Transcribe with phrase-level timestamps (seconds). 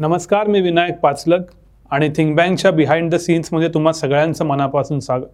[0.00, 1.50] नमस्कार मी विनायक पाचलक
[1.90, 5.26] आणि थिंक बँकच्या बिहाइंड द सीन्समध्ये तुम्हा सगळ्यांचं मनापासून स्वागत.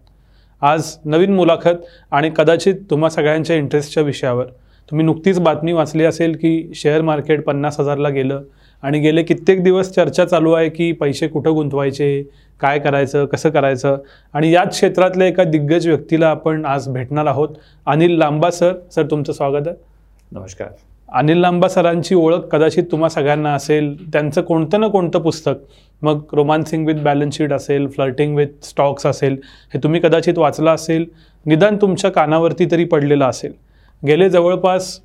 [0.62, 4.45] आज नवीन मुलाखत आणि कदाचित तुम्हा सगळ्यांच्या इंटरेस्टच्या विषयावर.
[4.88, 8.43] तुम्ही नुकतीच बातमी वाचली असेल की शेअर मार्केट पन्नास हजारला गेलं
[8.82, 12.22] आणि गेले कित्येक दिवस चर्चा चालू आहे की पैसे कुठं गुंतवायचे
[12.61, 13.96] काय करायचं कसं करायचं
[14.34, 17.56] आणि याच क्षेत्रातल्या एका दिग्गज व्यक्तीला आपण आज भेटणार आहोत.
[17.86, 19.77] अनिल लांबा सर सर तुमचं स्वागत आहे.
[20.32, 20.68] नमस्कार.
[21.12, 23.94] अनिल लांबा सरांची ओळख कदाचित तुम्हा सगळ्यांना असेल.
[24.12, 25.54] त्यांचं कोणतं ना कोणतं पुस्तक
[26.02, 29.36] मग रोमान्सिंग विथ बॅलन्स शीट असेल फ्लर्टिंग विथ स्टॉक्स असेल
[29.75, 31.04] हे तुम्ही कदाचित वाचलं असेल
[31.46, 33.52] निदान तुमच्या कानावरती तरी पडलेलं असेल.
[34.02, 34.98] गेले जवळपास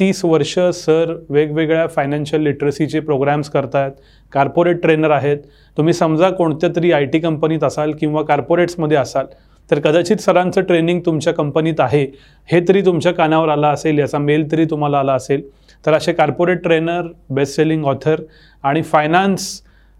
[0.00, 3.92] तीस वर्ष सर वेगवेगळ्या फायनान्शियल लिटरसीचे प्रोग्रॅम्स करतायत
[4.32, 5.38] कार्पोरेट ट्रेनर आहेत.
[5.76, 9.26] तुम्ही समजा कोणत्या तरी आय टी कंपनीत असाल किंवा कार्पोरेट्समध्ये असाल
[9.70, 12.04] तर कदाचित सरांचं ट्रेनिंग तुमच्या कंपनीत आहे
[12.48, 15.42] हे तरी तुमच्या कानावर आला असेल याचा मेल तरी तुम्हाला आला असेल
[15.86, 18.20] तर असे corporate trainer best selling author
[18.64, 19.50] आणि finance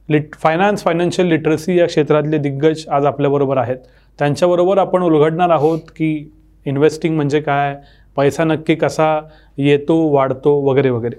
[0.09, 3.77] lit finance financial literacy या क्षेत्रातले दिग्गज आज आपल्याबरोबर आहेत.
[4.19, 6.31] त्यांच्याबरोबर आपण उलगडणार आहोत की
[6.67, 7.75] इन्व्हेस्टिंग म्हणजे काय
[8.17, 9.21] पैसा नक्की कसा
[9.59, 11.17] येतो वाढतो वगैरे वगैरे.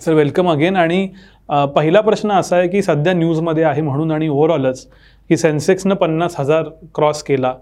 [0.00, 1.08] सर वेलकम अगेन आणि
[1.48, 4.86] पहिला प्रश्न असा आहे की सध्या न्यूजमध्ये आहे म्हणून आणि ओव्हरऑलच
[5.30, 7.54] की सेन्सेक्सनं पन्नास हजार क्रॉस केला.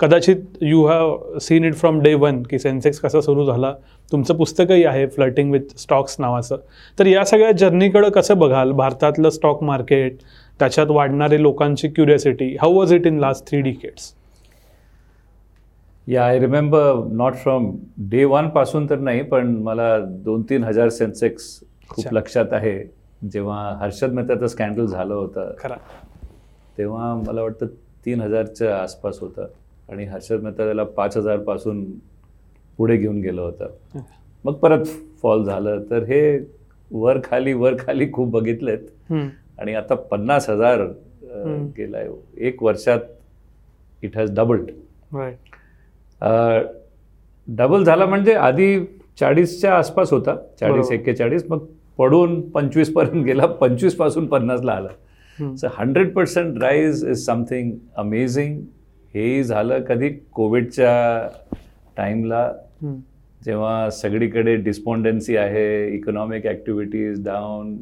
[0.00, 3.72] कदाचित you have seen it from day one की सेन्सेक्स कसा सुरू झाला.
[4.12, 6.56] तुमचं पुस्तकही आहे फ्लटिंग विथ स्टॉक्स नावाचं.
[6.98, 8.72] तर या सगळ्या जर्नीकडं कसं बघाल?
[8.72, 10.16] भारतातलं स्टॉक मार्केट
[10.60, 14.12] त्याच्यात वाढणारे लोकांची curiosity how was it in last three decades
[16.06, 17.70] या I remember not from
[18.10, 21.44] day वनपासून तर नाही पण मला दोन तीन हजार सेन्सेक्स
[21.88, 22.78] खूप लक्षात आहे.
[23.22, 25.76] जेव्हा हर्षद मेहताचं स्कॅन्डल झालं होतं खरं.
[26.78, 27.66] तेव्हा मला वाटतं
[28.04, 29.46] तीन हजारच्या आसपास होतं
[29.88, 31.84] आणि हर्षद मेहता त्याला पाच हजारपासून
[32.78, 34.00] पुढे घेऊन गेलं होतं.
[34.44, 34.84] मग परत
[35.22, 35.82] फॉल झालं.
[35.90, 36.38] तर हे
[36.90, 39.12] वर खाली वर खाली खूप बघितलेत.
[39.12, 40.82] आणि आता पन्नास हजार
[41.76, 42.08] गेलाय.
[42.38, 43.00] एक वर्षात
[44.02, 44.70] इट हॅज डबल्ड
[47.48, 48.84] डबल झाला म्हणजे आधी
[49.20, 50.36] चाळीसच्या आसपास होता.
[50.60, 51.44] चाळीस एक्केचाळीस.
[51.48, 51.66] मग
[52.00, 54.88] पडून पंचवीसपर्यंत गेला पंचवीसपासून पन्नासला आला.
[55.56, 58.60] So hundred percent rise is something amazing
[59.14, 61.28] हेही झालं कधी कोविडच्या
[61.96, 62.50] टाईमला
[63.44, 67.76] जेव्हा सगळीकडे डिस्पॉन्डन्सी आहे economic activities down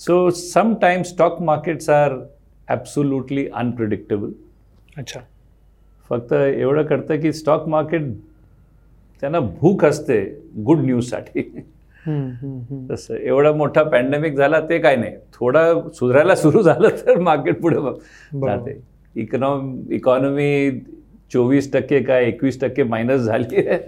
[0.00, 2.16] so sometime stock markets are
[2.68, 4.30] absolutely unpredictable
[4.96, 5.20] अच्छा.
[6.10, 8.12] फक्त एवढं करतं की स्टॉक मार्केट
[9.22, 10.22] त्यांना भूक असते
[10.64, 11.42] गुड न्यूजसाठी
[12.90, 15.16] तसं एवढा मोठा पॅन्डेमिक झाला ते काय नाही.
[15.34, 15.62] थोडा
[15.94, 18.80] सुधारायला सुरू झालं तर मार्केट पुढे जाते.
[19.16, 20.70] इकॉनॉम इकॉनॉमी
[21.32, 23.78] चोवीस टक्के काय एकवीस टक्के मायनस झाली आहे.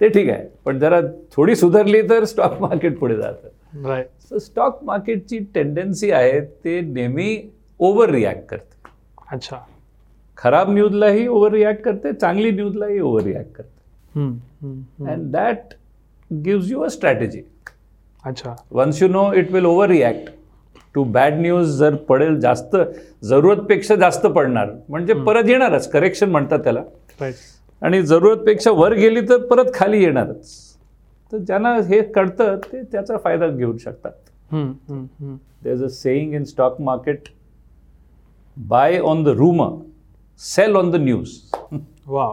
[0.00, 0.46] ते ठीक आहे.
[0.64, 1.00] पण जरा
[1.36, 3.48] थोडी सुधारली तर स्टॉक मार्केट पुढे जातं.
[4.20, 7.36] सो स्टॉक मार्केटची टेंडन्सी आहे ते नेहमी
[7.80, 8.90] ओव्हर रिॲक्ट करते.
[9.32, 9.58] अच्छा.
[10.38, 15.74] खराब न्यूजलाही ओव्हर रिॲक्ट करते चांगली न्यूजलाही ओव्हर रिॲक्ट करते and that
[16.30, 17.42] gives you a strategy
[18.24, 18.54] अच्छा.
[18.72, 20.30] Once you know it will overreact
[20.94, 22.76] to bad news जर पडेल जास्त
[23.24, 24.70] जरूरतपेक्षा जास्त पडणार.
[24.88, 26.82] म्हणजे परत येणारच करेक्शन म्हणतात त्याला.
[27.82, 30.50] आणि जरूरतपेक्षा वर गेली तर परत खाली येणारच.
[31.32, 34.12] तर ज्यांना हे कळतं ते त्याचा फायदा घेऊ शकतात.
[35.64, 37.28] There is a saying in stock market
[38.56, 39.76] buy on the rumour
[40.40, 41.38] sell on the news
[42.06, 42.32] वा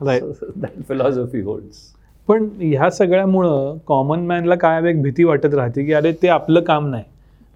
[0.00, 1.92] दॅट फिलॉसॉफी होल्ड्स
[2.28, 6.86] पण ह्या सगळ्यामुळं कॉमन मॅनला काय एक भीती वाटत राहते की अरे ते आपलं काम
[6.88, 7.04] नाही.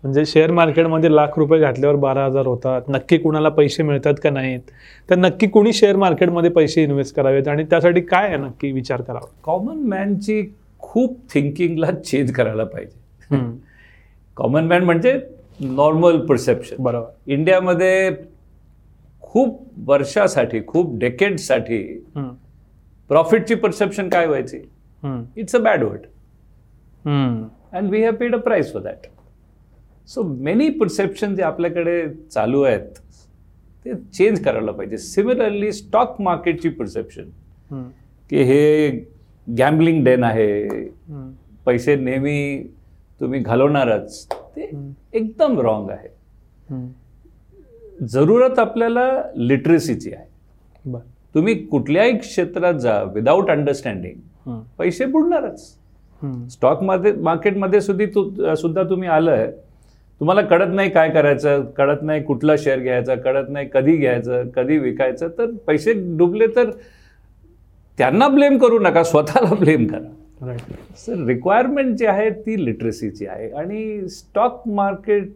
[0.05, 2.83] म्हणजे शेअर मार्केटमध्ये लाख रुपये घातल्यावर बारा हजार होतात.
[2.89, 4.61] नक्की कुणाला पैसे मिळतात का नाहीत?
[5.09, 9.29] तर नक्की कुणी शेअर मार्केटमध्ये पैसे इन्व्हेस्ट करावेत आणि त्यासाठी काय आहे नक्की विचार करावा?
[9.43, 10.43] कॉमन मॅनची
[10.81, 13.37] खूप थिंकिंगला चेंज करायला पाहिजे.
[14.37, 15.19] कॉमन मॅन म्हणजे
[15.61, 17.07] नॉर्मल परसेप्शन बरोबर.
[17.27, 18.11] इंडियामध्ये
[19.23, 21.83] खूप वर्षासाठी खूप डेकेडसाठी
[23.11, 24.59] प्रॉफिटची परसेप्शन काय व्हायची?
[25.37, 26.07] It's a bad word
[27.07, 29.07] and we have paid a price for that
[30.09, 32.99] so many perception जे आपल्याकडे चालू आहेत
[33.85, 34.97] ते चेंज करायला पाहिजे.
[34.99, 37.31] सिमिलरली स्टॉक मार्केटची परसेप्शन
[38.31, 38.89] की हे
[39.59, 40.69] गॅम्बलिंग डेन आहे.
[41.67, 42.63] पैसे नेहमी
[43.21, 44.27] तुम्ही घालवणारच
[44.57, 44.71] ते
[45.13, 46.09] एकदम रॉंग आहे.
[48.07, 49.07] जरूरत आपल्याला
[49.37, 50.27] लिटरसीची आहे.
[51.37, 55.61] तुम्ही कुठल्याही क्षेत्रात जा विदाऊट अंडरस्टँडिंग पैसे बुडणारच.
[56.53, 59.51] स्टॉक मार्केटमध्ये सुद्धा सुद्धा तुम्ही आलंय.
[60.21, 64.79] तुम्हाला कळत नाही काय करायचं कळत नाही कुठला शेअर घ्यायचा कळत नाही कधी घ्यायचं कधी
[64.79, 66.71] विकायचं तर पैसे डुबले तर
[67.99, 70.55] त्यांना ब्लेम करू नका स्वतःला ब्लेम करा.
[70.99, 73.51] सर रिक्वायरमेंट जी आहे ती लिटरसीची आहे.
[73.51, 75.29] आणि स्टॉक मार्केट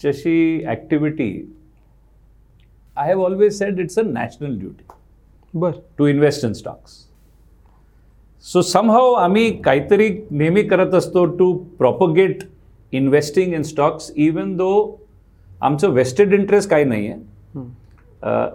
[0.00, 1.30] जशी activity
[2.96, 4.84] I have always said it's a national duty
[5.54, 5.70] बर.
[5.98, 6.98] To invest in stocks
[8.44, 12.42] so somehow आम्ही काहीतरी नेहमी करत असतो to propagate
[12.92, 14.70] investing in stocks even though
[15.62, 17.18] आमचं वेस्टेड इंटरेस्ट काही नाही आहे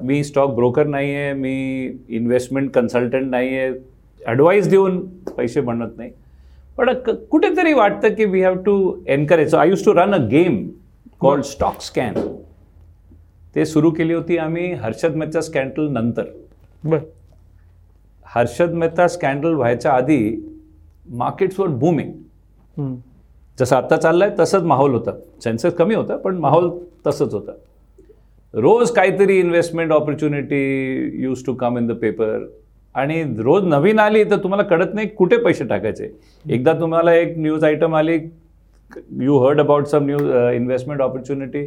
[0.08, 1.54] मी स्टॉक ब्रोकर नाही आहे मी
[2.16, 3.72] इन्व्हेस्टमेंट कन्सल्टंट नाही आहे
[4.22, 5.00] ॲडवाईस देऊन
[5.38, 6.12] पैसे बनत नाही.
[6.78, 6.94] पण
[7.30, 10.58] कुठेतरी वाटतं की we have to encourage I used to run a game
[11.22, 12.14] called stock scan
[13.56, 16.24] ते सुरू केली होती आम्ही हर्षद मेहता स्कॅन्डल नंतर.
[16.86, 17.00] बर.
[18.26, 20.36] हर्षद मेहता स्कॅन्डल व्हायच्या आधी
[21.10, 22.12] मार्केट्सवर बुमिंग
[22.78, 22.96] हम्म.
[23.58, 25.12] जसं आत्ता चाललंय तसंच माहोल होता.
[25.44, 26.70] सेन्सेस कमी होता पण माहोल
[27.08, 27.52] तसंच होता.
[28.54, 32.46] रोज काहीतरी investment opportunity used to come in the paper
[32.96, 36.10] आणि रोज नवीन आली तर तुम्हाला कळत नाही कुठे पैसे टाकायचे.
[36.46, 38.20] एकदा तुम्हाला एक न्यूज आयटम आली
[39.22, 40.22] you heard about some news
[40.56, 41.66] investment opportunity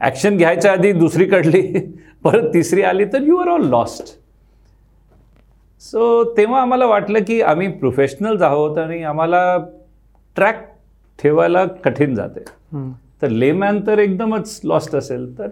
[0.00, 1.62] action घ्यायच्या आधी दुसरी कळली
[2.24, 4.18] परत तिसरी आली तर you are all lost
[5.80, 9.56] so तेव्हा आम्हाला वाटलं की आम्ही प्रोफेशनल्स आहोत आणि आम्हाला
[10.36, 10.68] ट्रॅक
[11.22, 12.40] ठेवायला कठीण जाते.
[13.22, 15.38] तर लेमॅन तर एकदमच लॉस्ट असेल.
[15.38, 15.48] तर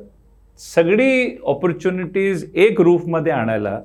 [0.59, 3.81] सगळी ऑपॉर्च्युनिटीज एक रूफमध्ये आणायला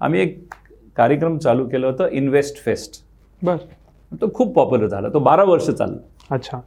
[0.00, 0.54] आम्ही एक
[0.96, 3.02] कार्यक्रम चालू केला होता इन्व्हेस्ट फेस्ट
[3.42, 3.56] बर.
[4.12, 5.08] तो खूप पॉप्युलर झाला.
[5.08, 6.34] तो बारा वर्ष चालला.
[6.34, 6.60] अच्छा.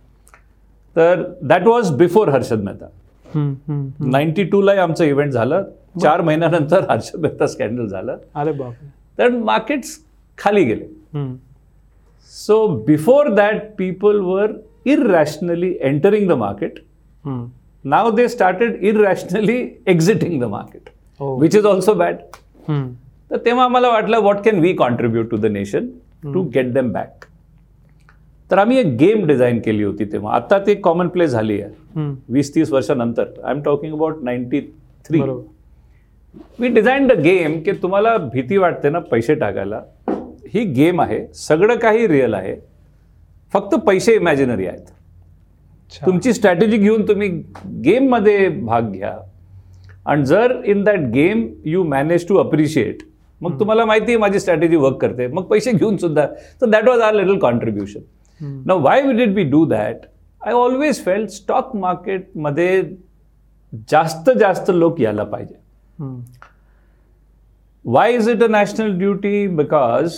[0.95, 2.85] तर that was before Harshad Mehta.
[3.99, 5.63] Ninety टूलाही आमचं इव्हेंट झालं.
[6.01, 8.17] चार महिन्यानंतर हर्षद मेहता स्कॅन्डल झालं.
[8.35, 8.98] अरे बापरे.
[9.19, 9.99] तर मार्केट्स
[10.37, 10.85] खाली गेले
[13.29, 14.49] that, people were
[14.85, 16.75] irrationally entering the market.
[17.25, 17.49] हम्म.
[17.85, 19.57] Now they started irrationally
[19.93, 20.89] exiting the market,
[21.19, 21.31] Oh.
[21.35, 22.19] which is also bad.
[22.67, 22.87] हम्म.
[23.31, 25.87] तर तेव्हा आम्हाला वाटलं what can we contribute to the nation
[26.23, 27.25] to get them back
[28.51, 32.13] तर आम्ही एक गेम डिझाईन केली होती तेव्हा आता ती कॉमन प्ले झाली आहे हम्म.
[32.33, 34.61] वीस तीस वर्षानंतर I am talking about ninety
[35.05, 35.21] three
[36.59, 39.81] we design the game की तुम्हाला भीती वाटते ना पैसे टाकायला.
[40.53, 41.19] ही गेम आहे.
[41.33, 42.55] सगळं काही रिअल आहे.
[43.53, 44.85] फक्त पैसे इमॅजिनरी आहेत.
[46.05, 47.27] तुमची स्ट्रॅटेजी घेऊन तुम्ही
[47.83, 49.13] गेममध्ये भाग घ्या.
[50.05, 53.03] आणि जर in that game you manage to appreciate
[53.41, 55.27] मग तुम्हाला माहिती आहे माझी स्ट्रॅटेजी वर्क करते.
[55.27, 56.25] मग पैसे घेऊन सुद्धा.
[56.61, 57.99] तर that was our little contribution.
[58.65, 60.05] ना why did we do that
[60.41, 62.81] I always felt stock मार्केटमध्ये
[63.91, 65.68] जास्त जास्त लोक यायला पाहिजे.
[67.85, 70.13] Why is it a national duty because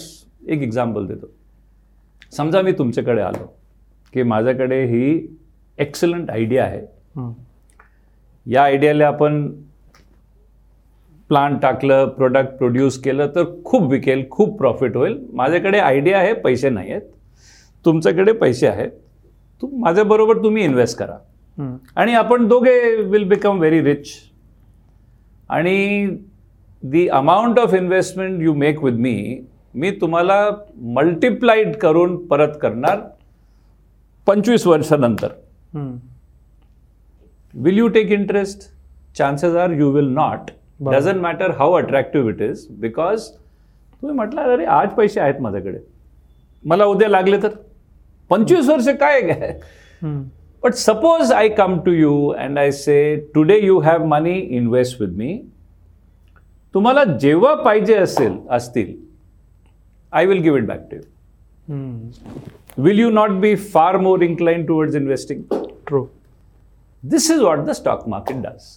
[0.48, 1.30] एक एक्झाम्पल देतो.
[2.32, 3.46] समजा मी तुमच्याकडे आलो
[4.14, 5.38] की माझ्याकडे ही
[5.78, 6.82] एक्सलंट आयडिया आहे.
[7.16, 7.32] हम्म.
[8.46, 9.52] या आयडियाला आपण
[11.28, 15.18] प्लांट टाकलं प्रोडक्ट प्रोड्यूस केलं तर खूप विकेल खूप प्रॉफिट होईल.
[15.34, 17.02] माझ्याकडे आयडिया आहे पैसे नाही आहेत
[17.86, 18.92] तुमच्याकडे पैसे आहेत.
[19.62, 21.18] तू माझ्याबरोबर तुम्ही इन्व्हेस्ट करा.
[21.96, 24.08] आणि आपण दोघे विल बिकम व्हेरी रिच
[25.52, 26.08] आणि
[26.84, 29.42] the amount of investment you make with me
[29.76, 30.40] मी तुम्हाला
[30.94, 33.00] मल्टिप्लाइड करून परत करणार
[34.28, 35.28] पंचवीस वर्षानंतर.
[37.54, 38.70] Will you take interest
[39.18, 40.52] chances are you will not.
[40.80, 45.78] Doesn't matter how attractive it is because तुम्ही म्हटलं अरे आज पैसे आहेत माझ्याकडे
[46.64, 47.50] मला उद्या लागले तर
[48.30, 49.58] पंचवीस वर्ष काय काय.
[50.64, 55.16] But suppose I come to you and I say, today you have money, invest with
[55.22, 55.32] me.
[56.74, 58.94] तुम्हाला जेव्हा पाहिजे असेल असतील
[60.14, 61.02] I will give it back to you
[61.74, 62.84] hmm.
[62.84, 65.42] Will you not be far more incline towards investing
[65.88, 66.06] true
[67.04, 68.70] this is what the stock market does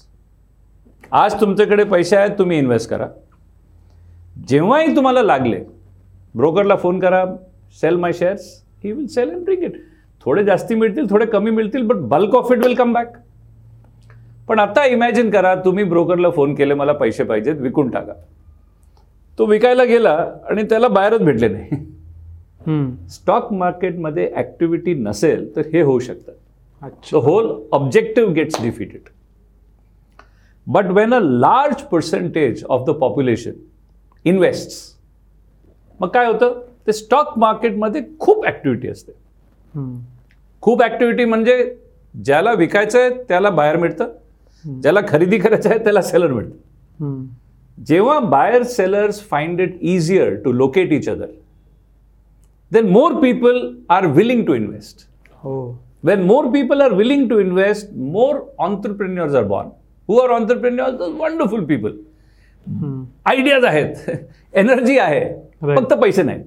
[1.12, 3.06] आज तुमच्याकडे पैसे आहेत तुम्ही इन्व्हेस्ट करा.
[4.48, 5.62] जेव्हाही तुम्हाला लागले
[6.36, 7.24] ब्रोकरला फोन करा
[7.80, 8.52] sell my shares
[8.84, 9.80] he will sell and bring it
[10.24, 13.16] थोडे जास्ती मिळतील थोडे कमी मिळतील but bulk of it will come back
[14.48, 18.12] पण आता इमॅजिन करा तुम्ही ब्रोकरला फोन केले मला पैसे पाहिजेत विकून टाका.
[19.38, 20.12] तो विकायला गेला
[20.50, 21.76] आणि त्याला बाहेरच भेटले नाही.
[23.10, 26.32] स्टॉक मार्केटमध्ये ॲक्टिव्हिटी नसेल तर हे होऊ शकतं.
[27.24, 29.08] whole objective gets defeated.
[30.66, 33.54] But when a large percentage of the population
[34.24, 34.76] invests,
[36.00, 36.60] मग काय होतं?
[36.86, 39.12] ते स्टॉक मार्केटमध्ये खूप ॲक्टिव्हिटी असते.
[40.64, 41.74] खूप ॲक्टिव्हिटी म्हणजे
[42.24, 44.12] ज्याला विकायचं आहे त्याला बाहेर मिळतं
[44.82, 47.24] ज्याला खरेदी करायचं आहे त्याला सेलर मिळतं.
[47.86, 51.26] जेव्हा buyer sellers find it easier to locate each other
[52.72, 55.06] then more people are willing to invest
[55.42, 55.74] हो
[56.52, 59.68] people are willing to invest, more entrepreneurs are born.
[60.08, 60.98] Who are entrepreneurs?
[60.98, 61.92] Those wonderful people.
[62.66, 63.04] Hmm.
[63.24, 64.10] Ideas आहेत
[64.54, 65.24] energy आहे.
[65.62, 66.44] फक्त पैसे नाहीत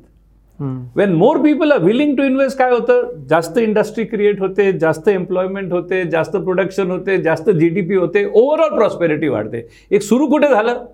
[0.59, 3.09] when more people are willing to invest काय होतं?
[3.29, 8.25] जास्त industry create होते जास्त एम्प्लॉयमेंट होते जास्त प्रोडक्शन होते जास्त जी डी पी होते
[8.25, 9.67] ओव्हरऑल प्रॉस्पेरिटी वाढते.
[9.91, 10.85] एक सुरू कुठे झालं?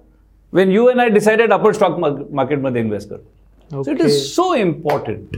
[0.53, 3.83] When you and I decided आपण स्टॉक मार्केटमध्ये इन्व्हेस्ट करू.
[3.83, 5.37] So it is so important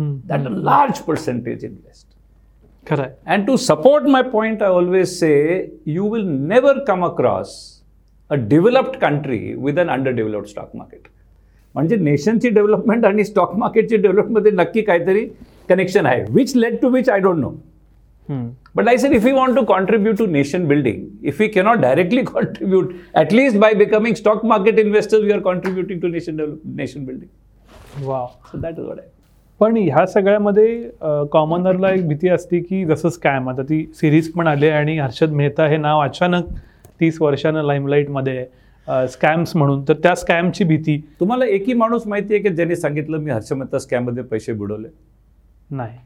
[0.00, 2.06] that a large percentage invest
[2.88, 3.10] खरं आहे.
[3.32, 5.34] And to support my point, I always say
[5.96, 7.50] you will never come across
[8.30, 11.10] a developed country with an underdeveloped stock market.
[11.74, 15.24] म्हणजे नेशनची development आणि stock मार्केटची डेव्हलपमेंटमध्ये नक्की काहीतरी
[15.68, 16.24] connection आहे.
[16.30, 17.50] Which led to which I don't know
[18.76, 22.22] but I said if you want to contribute to nation building if you cannot directly
[22.24, 28.06] contribute at least by becoming stock market investors we are contributing to nation develop nation building
[28.06, 29.06] वा so that is what I
[29.60, 34.66] पण ह्या सगळ्यामध्ये कॉमनरला एक भीती असते की जसं scam आता ती सिरीज पण आली
[34.66, 36.44] आहे आणि हर्षद मेहता हे नाव अचानक
[37.00, 38.44] तीस वर्षानं लाईमलाईटमध्ये
[38.88, 43.30] स्कॅम्स म्हणून तर त्या स्कॅमची भीती तुम्हाला एकही माणूस माहिती आहे की ज्यांनी सांगितलं मी
[43.30, 44.88] हर्षमत्ता स्कॅममध्ये पैसे बुडवले
[45.70, 45.98] नाही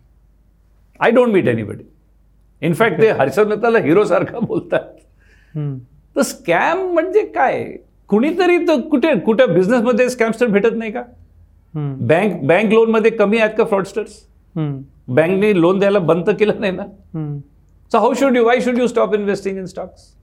[1.01, 1.85] I don't meet anybody
[2.63, 4.81] in fact ते हर्षद मेहताला हिरो सारखा बोलतात.
[6.17, 7.65] तर स्कॅम म्हणजे काय
[8.09, 11.03] कुणीतरी तर कुठे कुठे बिझनेसमध्ये स्कॅमस्टर भेटत नाही का.
[11.75, 14.21] बँक बँक लोनमध्ये कमी आहेत का फ्रॉडस्टर्स.
[14.57, 16.85] बँकने लोन द्यायला बंद केलं नाही ना.
[17.93, 20.15] So how should you why should you stop investing in stocks.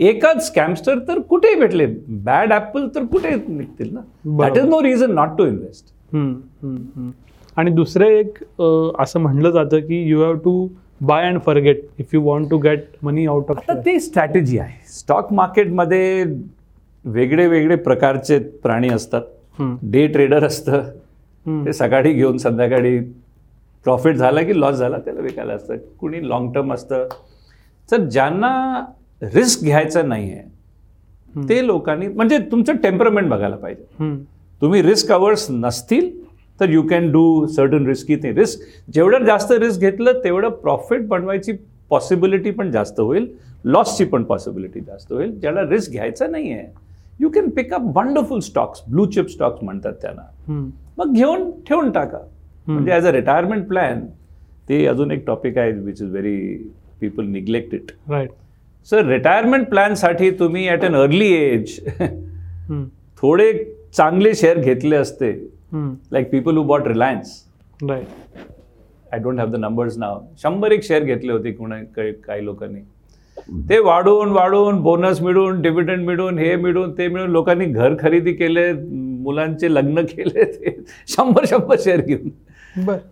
[0.00, 1.86] एकाच स्कॅमस्टर तर कुठेही भेटले.
[2.24, 4.00] बॅड ॲपल तर कुठे निघतील ना?
[4.38, 4.64] That is.
[4.64, 6.34] No reason not to invest hmm.
[6.62, 6.76] Hmm.
[6.96, 7.10] Hmm.
[7.56, 8.38] आणि दुसरे एक
[9.00, 10.68] असं म्हणलं जातं की you have to
[11.00, 14.78] buy and forget if you want to get money out of ते स्ट्रॅटेजी आहे.
[14.88, 16.24] स्टॉक मार्केटमध्ये
[17.04, 19.22] वेगळे वेगळे प्रकारचे प्राणी असतात.
[19.82, 20.82] डे ट्रेडर असतं.
[21.64, 22.98] ते सकाळी घेऊन संध्याकाळी
[23.84, 25.76] प्रॉफिट झाला की लॉस झाला त्याला विकायला असतं.
[26.00, 27.06] कुणी लॉंग टर्म असतं
[27.90, 28.84] तर ज्यांना
[29.34, 34.14] रिस्क घ्यायचं नाही आहे ते लोकांनी म्हणजे तुमचं टेम्परमेंट बघायला पाहिजे.
[34.62, 36.08] तुम्ही रिस्क अवर्स नसतील
[36.60, 38.60] तर you can do certain risky thing risk.
[38.94, 41.52] जेवढं जास्त रिस्क घेतलं तेवढं प्रॉफिट बनवायची
[41.90, 43.26] पॉसिबिलिटी पण जास्त होईल
[43.64, 45.38] लॉसची पण पॉसिबिलिटी जास्त होईल.
[45.40, 46.66] ज्याला रिस्क घ्यायचा नाही आहे
[47.20, 50.22] you can pick up wonderful stocks blue chip stocks म्हणतात त्यांना.
[50.98, 52.18] मग घेऊन ठेवून टाका.
[52.66, 54.04] म्हणजे ॲज अ रिटायरमेंट प्लॅन
[54.68, 56.56] ते अजून एक टॉपिक आहे which is very
[57.00, 58.30] people neglect it right
[58.88, 61.78] sir retirement प्लॅनसाठी तुम्ही ॲट अन अर्ली एज
[63.22, 63.52] थोडे
[63.94, 65.32] चांगले शेअर घेतले असते.
[66.12, 67.42] Like people who bought Reliance
[67.88, 68.38] right
[69.12, 72.80] I don't have the numbers नाव शंभर एक शेअर घेतले होते कोणा काही लोकांनी.
[73.68, 78.72] ते वाढून वाढून बोनस मिळून डिव्हिडंड मिळून हे मिळून ते मिळून लोकांनी घर खरेदी केले
[79.22, 80.76] मुलांचे लग्न केले ते
[81.08, 82.28] शंभर शंभर शेअर घेऊन.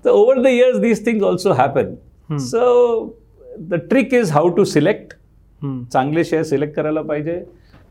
[0.04, 1.94] तर over the years these things also happen
[2.38, 3.04] so
[3.60, 5.14] the trick is how to select.
[5.92, 7.42] चांगले शेअर सिलेक्ट करायला पाहिजे.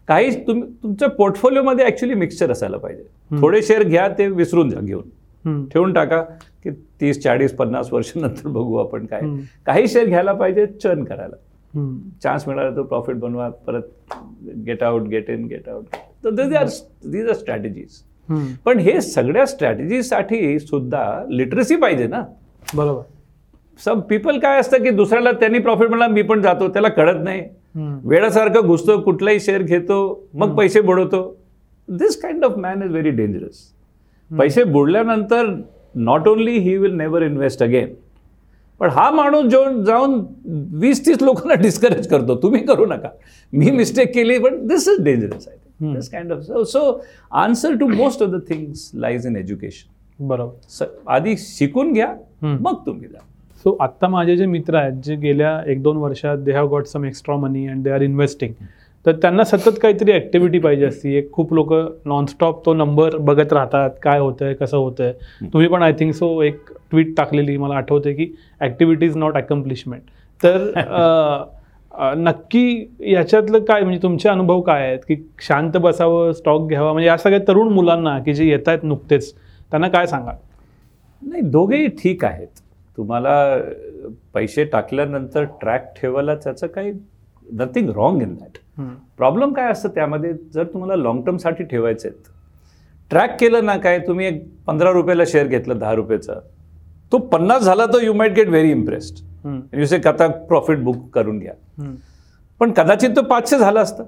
[0.08, 3.04] काही तुम्ही तुमच्या पोर्टफोलिओमध्ये ॲक्च्युली मिक्सचर असायला पाहिजे.
[3.42, 5.66] थोडे शेअर घ्या ते विसरून जा घेऊन.
[5.72, 6.22] ठेवून टाका
[6.64, 6.70] की
[7.02, 9.22] तीस चाळीस पन्नास वर्षानंतर बघू आपण काय.
[9.66, 11.36] काही शेअर घ्यायला पाहिजे चर्न करायला.
[12.24, 14.14] चान्स मिळाला तर प्रॉफिट बनवा परत
[14.66, 16.68] get out get in get out तर these are
[17.06, 18.02] these are strategies
[18.66, 22.24] पण हे सगळ्या स्ट्रॅटेजीसाठी सुद्धा लिटरसी पाहिजे ना.
[22.76, 23.02] बरोबर.
[23.86, 27.42] सब पीपल काय असतं की दुसऱ्याला त्यांनी प्रॉफिट मिळाला मी पण जातो त्याला कळत नाही.
[28.04, 31.38] वेळासारखं घुसतो कुठलाही शेअर घेतो मग पैसे बुडवतो.
[31.90, 33.62] This kind of man is very dangerous
[34.32, 35.54] पैसे बुडल्यानंतर
[35.96, 37.94] not only he will never invest again
[38.80, 40.20] पण हा माणूस जो जाऊन
[40.80, 43.10] वीस तीस लोकांना डिस्करेज करतो तुम्ही करू नका.
[43.54, 46.82] मी मिस्टेक केली पण this is dangerous I this kind of so
[47.44, 50.86] answer to most of the things lies in education बरोबर.
[51.08, 52.14] आधी शिकून घ्या.
[52.44, 53.20] मग तुम्ही जा.
[53.68, 57.06] सो आत्ता माझे जे मित्र आहेत जे गेल्या एक दोन वर्षात they have got some
[57.06, 58.54] extra money and they are investing
[59.06, 61.14] तर त्यांना सतत काहीतरी ॲक्टिव्हिटी पाहिजे असती.
[61.16, 61.74] एक खूप लोक
[62.06, 65.12] नॉनस्टॉप तो नंबर बघत राहतात काय होतंय कसं होतंय.
[65.44, 68.28] तुम्ही पण आय थिंक सो एक ट्विट टाकलेली मला आठवते की
[68.60, 70.02] ॲक्टिव्हिटी इज नॉट अकम्प्लिशमेंट
[70.42, 70.72] तर
[72.18, 75.00] नक्की याच्यातलं काय म्हणजे तुमचे अनुभव काय आहेत?
[75.00, 79.34] की शांत बसावं स्टॉक घ्यावा म्हणजे या सगळ्या तरुण मुलांना की जे येत आहेत नुकतेच
[79.34, 80.32] त्यांना काय सांगा
[81.22, 82.48] नाही दोघेही ठीक आहेत.
[82.98, 83.58] तुम्हाला
[84.34, 86.92] पैसे टाकल्यानंतर ट्रॅक ठेवायला त्याचं काही
[87.48, 88.58] nothing wrong in that
[89.18, 92.30] problem काय असतं त्यामध्ये जर तुम्हाला लॉंग टर्मसाठी ठेवायचे आहेत
[93.12, 96.34] ट्रॅक केलं ना काय तुम्ही एक पंधरा रुपयाला शेअर घेतलं दहा रुपयाचा
[97.12, 99.26] तो पन्नास झाला तर you might get very impressed
[99.74, 101.54] you say आता प्रॉफिट बुक करून घ्या.
[102.60, 104.04] पण कदाचित तो पाचशे झाला असतं.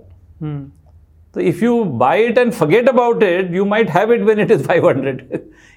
[1.35, 4.51] तर if you buy it and forget about it you might have it when it
[4.51, 5.21] is five hundred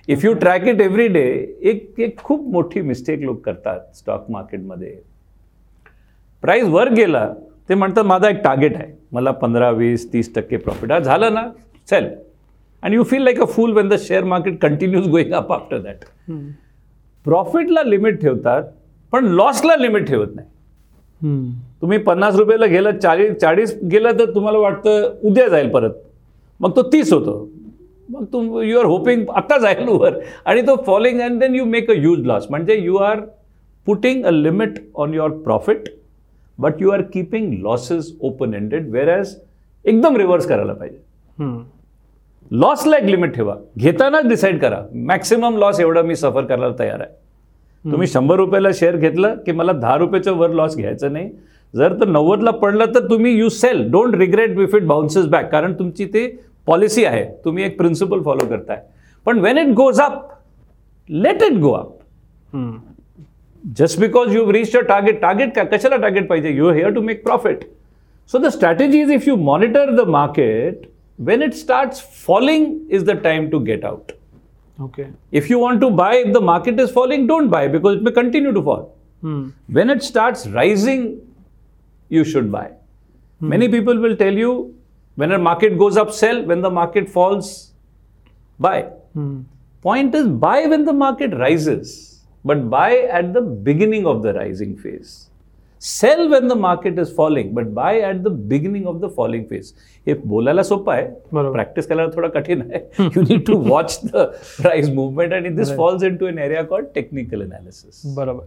[0.09, 1.25] if you track it every day
[1.63, 4.99] एक एक खूप मोठी मिस्टेक लोक करतात स्टॉक मार्केटमध्ये
[6.43, 7.27] प्राईस वर गेला
[7.69, 11.49] ते म्हणतात माझा एक टार्गेट आहे मला पंधरा वीस तीस टक्के प्रॉफिट झालं ना
[11.89, 12.09] चल
[12.83, 16.05] and you feel like a fool when the share market continues going up after that
[17.27, 18.63] प्रॉफिटला limit ठेवतात
[19.13, 20.49] पण लॉसला लिमिट ठेवत नाही
[21.23, 25.91] तुम्ही पन्नास रुपयाला गेलं चाळीस चाळीस गेलं तर तुम्हाला वाटतं उद्या जाईल परत.
[26.61, 27.49] मग तो तीस होतो.
[28.09, 30.19] मग तुम यू आर होपिंग आता जाईल वर.
[30.45, 33.21] आणि तो falling and then you make a huge loss म्हणजे you are
[33.87, 35.89] putting a limit on your profit
[36.59, 39.35] but you are keeping losses open ended whereas
[39.85, 40.99] एकदम रिव्हर्स करायला पाहिजे.
[42.51, 43.55] लॉसला एक लिमिट ठेवा.
[43.79, 44.81] घेतानाच डिसाईड करा.
[44.95, 47.15] मॅक्सिमम लॉस एवढा मी सफर करायला तयार आहे.
[47.85, 51.31] तुम्ही शंभर रुपयाला शेअर घेतलं की मला दहा रुपयाच्या वर लॉस घ्यायचं नाही.
[51.75, 55.73] जर तर नव्वदला पडलं तर तुम्ही you sell don't regret if it bounces back कारण
[55.79, 56.27] तुमची ते
[56.67, 57.25] पॉलिसी आहे.
[57.45, 58.81] तुम्ही एक प्रिन्सिपल फॉलो करताय.
[59.27, 60.23] पण when it goes up
[61.09, 61.99] let it go up
[63.79, 66.51] just because you reach a target target का कशाला टार्गेट पाहिजे?
[66.51, 67.65] You here to make profit
[68.31, 72.63] so the strategy is if you monitor the market when it starts falling
[72.99, 74.13] is the time to get out.
[74.85, 75.07] Okay
[75.41, 78.13] if you want to buy if the market is falling don't buy because it may
[78.21, 78.85] continue to fall.
[79.25, 79.43] Hmm.
[79.79, 81.03] When it starts rising
[82.17, 82.69] you should buy.
[83.41, 83.49] Hmm.
[83.55, 84.53] Many people will tell you
[85.23, 86.43] when a market goes up sell.
[86.53, 87.73] When the market falls
[88.59, 88.79] buy.
[89.15, 89.43] Hmm.
[89.83, 91.93] Point is buy when the market rises
[92.45, 95.31] but buy at the beginning of the rising phase
[95.83, 99.73] sell when the market is falling but buy at the beginning of the falling phase.
[100.07, 101.53] हे बोलायला सोपं आहे बरोबर.
[101.53, 102.81] Practice करायला थोडं कठीण आहे.
[103.17, 104.17] You need to watch the
[104.63, 105.77] price movement आणि this.
[105.77, 108.45] Falls into an area called technical analysis बरोबर.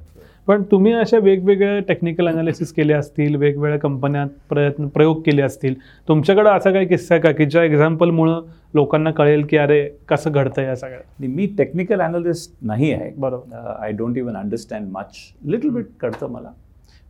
[0.47, 5.75] पण तुम्ही अशा वेगवेगळे टेक्निकल अनालिसिस केले असतील वेगवेगळ्या कंपन्यात प्रयत्न प्रयोग केले असतील
[6.07, 8.41] तुमच्याकडे असा काही किस्सा आहे का की ज्या एक्झाम्पलमुळं
[8.73, 13.11] लोकांना कळेल की अरे कसं घडतं या सगळ्यात मी टेक्निकल अनालिस्ट नाही आहे.
[13.17, 13.75] बरोबर.
[13.81, 16.51] I don't even understand much little bit कळतं मला.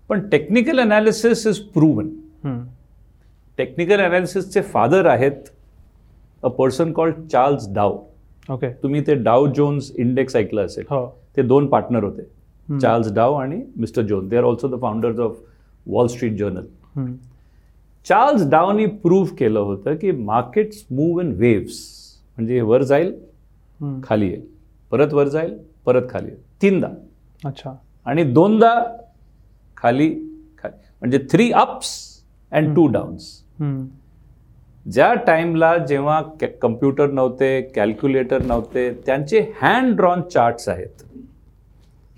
[0.09, 2.09] पण technical analysis is proven
[2.43, 2.63] hmm.
[3.57, 5.43] Technical अनालिसिसचे father आहेत
[6.43, 7.97] a person called Charles Dow
[8.49, 10.85] okay तुम्ही ते डाव जोन्स इंडेक्स ऐकलं असेल.
[10.89, 11.05] हो.
[11.35, 12.23] ते दोन पार्टनर होते.
[12.81, 15.37] चार्ल्स डाव आणि mister Jones they are also the founders of
[15.87, 17.15] Wall Street Journal hmm.
[18.05, 21.79] Charles डावनी prove केलं होतं की मार्केट्स मूव्ह इन वेव्स
[22.37, 23.13] म्हणजे वर जाईल.
[24.03, 24.41] खाली येईल.
[24.91, 26.39] परत वर जाईल परत खाली येईल.
[26.61, 26.87] तीनदा.
[27.43, 27.73] अच्छा.
[28.05, 28.73] आणि दोनदा
[29.77, 30.09] खाली
[30.63, 31.89] खाली म्हणजे three ups
[32.51, 33.41] and two downs.
[34.85, 36.21] ज्या टाईमला जेव्हा
[36.61, 41.03] कम्प्युटर नव्हते कॅल्क्युलेटर नव्हते त्यांचे हँड ड्रॉन चार्ट्स आहेत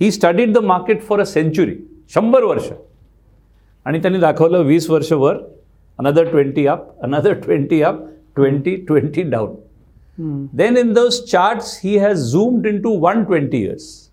[0.02, 1.76] he studied the market for a century
[2.13, 2.70] शंभर वर्ष
[3.86, 5.38] आणि त्यांनी दाखवलं वीस वर्ष वर
[6.00, 8.04] another twenty up another twenty up
[8.36, 9.56] twenty twenty down
[10.20, 10.48] hmm.
[10.54, 14.10] Then in those charts, he has zoomed into 120 years.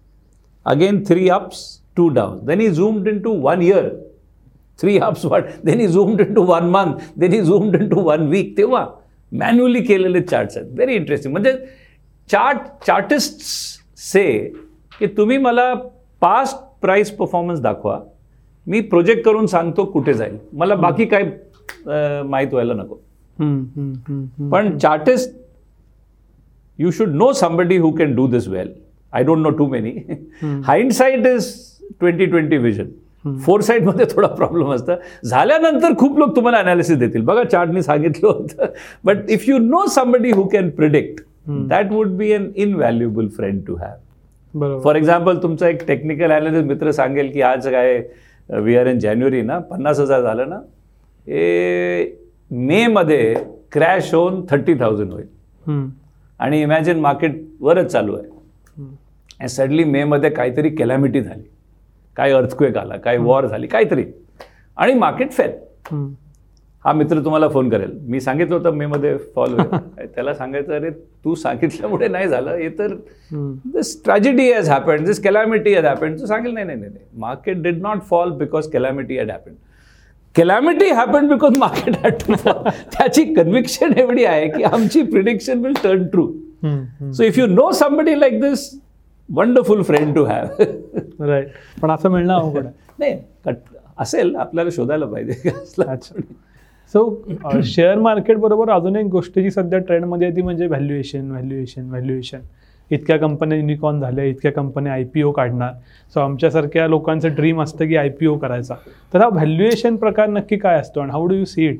[0.67, 2.41] Again, three ups, two downs.
[2.47, 3.93] Then he zoomed into one year.
[4.83, 5.45] Three ups, one.
[5.63, 7.03] Then he zoomed into one month.
[7.17, 8.57] Then he zoomed into one week.
[8.57, 8.87] तेव्हा
[9.33, 11.53] manually केलेले charts आहेत very interesting म्हणजे
[12.31, 13.41] chart chartist
[14.01, 14.25] say
[14.99, 15.73] की तुम्ही मला
[16.21, 17.99] past price performance दाखवा
[18.67, 21.25] मी project करून सांगतो कुठे जाईल मला बाकी काय
[22.29, 22.95] माहीत व्हायला नको.
[24.51, 25.43] पण chartist
[26.83, 28.71] you should know somebody who can do this well.
[29.13, 29.91] I don't know too many.
[30.69, 31.45] Hindsight is
[32.01, 32.91] 2020 vision.
[33.45, 34.97] फोरसाईटमध्ये थोडा प्रॉब्लेम असतं.
[35.25, 37.23] झाल्यानंतर खूप लोक तुम्हाला अनालिसिस देतील.
[37.25, 38.67] बघा चार्टनी सांगितलं होतं.
[39.05, 41.23] But if you know somebody who can predict
[41.69, 46.91] that would be an invaluable friend to have for example तुमचा एक टेक्निकल अनालिस्ट मित्र
[46.91, 48.01] सांगेल की आज काय
[48.63, 50.57] वी आर इन जानेवारी ना पन्नास हजार झालं ना
[51.27, 52.05] हे
[52.51, 53.35] मेमध्ये
[53.73, 55.27] क्रॅश होऊन थर्टी थाउजंड होईल.
[56.41, 59.49] आणि इमॅजिन मार्केट वरच चालू आहे.
[59.49, 61.43] सडनली मेमध्ये काहीतरी कॅलॅमिटी झाली.
[62.17, 64.05] काय अर्थक्वेक आला काय वॉर झाली काहीतरी.
[64.77, 65.51] आणि मार्केट फेल.
[66.85, 67.91] हा मित्र तुम्हाला फोन करेल.
[68.09, 70.07] मी सांगितलं होतं मेमध्ये फॉल होईल.
[70.15, 70.91] त्याला सांगायचं अरे
[71.25, 72.51] तू सांगितल्यामुळे नाही झालं.
[72.51, 72.95] हे तर.
[73.75, 77.05] This tragedy has happen this calamity has happen तू सांगेल नाही नाही नाही नाही.
[77.21, 79.55] Market did not fall because calamity had happen
[80.35, 85.75] calamity happen because market had to fall त्याची कन्व्हिक्शन एवढी आहे की आमची prediction will
[85.83, 86.27] turn true.
[87.13, 88.71] So if you know somebody like this
[89.29, 90.63] wonderful friend to have
[91.21, 91.49] right
[91.83, 92.67] पण असं मिळणं अवघड
[92.99, 93.55] नाही कट
[93.99, 95.51] असेल आपल्याला शोधायला पाहिजे.
[96.95, 101.89] सो शेअर मार्केट बरोबर अजून एक गोष्ट जी सध्या ट्रेंडमध्ये आहे ती म्हणजे व्हॅल्युएशन व्हॅल्युएशन
[101.91, 102.41] व्हॅल्युएशन
[102.91, 105.73] इतक्या कंपन्या युनिकॉर्न झाल्या इतक्या कंपन्या आय पी ओ काढणार.
[106.15, 108.75] सो आमच्यासारख्या लोकांचं ड्रीम असतं की आय पी ओ करायचा.
[109.15, 111.79] तर हा व्हॅल्युएशन प्रकार नक्की काय असतो आणि how do you see it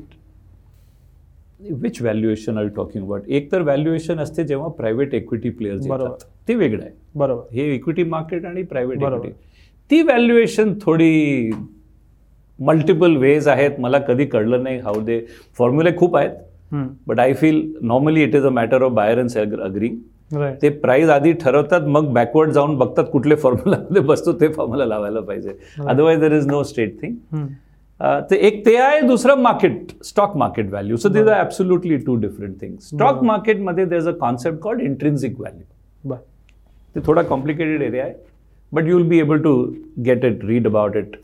[1.71, 6.03] which valuation are you talking about एक तर व्हॅल्युएशन असते जेव्हा प्रायव्हेट इक्विटी प्लेयर्स बरोबर.
[6.03, 6.91] येतात ते वेगळं आहे.
[7.15, 7.55] बरोबर.
[7.55, 9.01] हे इक्विटी मार्केट आणि प्रायव्हेट.
[9.01, 9.33] इक्विटी
[9.91, 11.51] ती व्हॅल्युएशन थोडी
[12.59, 13.79] मल्टिपल वेज आहेत.
[13.79, 15.19] मला कधी कळलं नाही हाऊ दे
[15.57, 16.31] फॉर्म्युले खूप आहेत.
[17.07, 19.97] But I feel normally it is a matter of buyer and seller agreeing
[20.31, 25.19] right ते प्राइस आधी ठरवतात मग बॅकवर्ड जाऊन बघतात कुठले फॉर्म्युलामध्ये बसतो ते फॉर्म्युला लावायला
[25.19, 25.51] पाहिजे.
[25.79, 27.45] अदरवाईज दर इज नो स्ट्रेट थिंग
[27.99, 32.61] ते एक ते आहे दुसरं market stock market value so these are absolutely two different
[32.61, 36.15] thing stock मार्केटमध्ये there is a concept called intrinsic value बर.
[36.95, 38.13] ते थोडा कॉम्प्लिकेटेड एरिया आहे
[38.71, 39.55] but you will be able to
[40.05, 41.15] get it read about it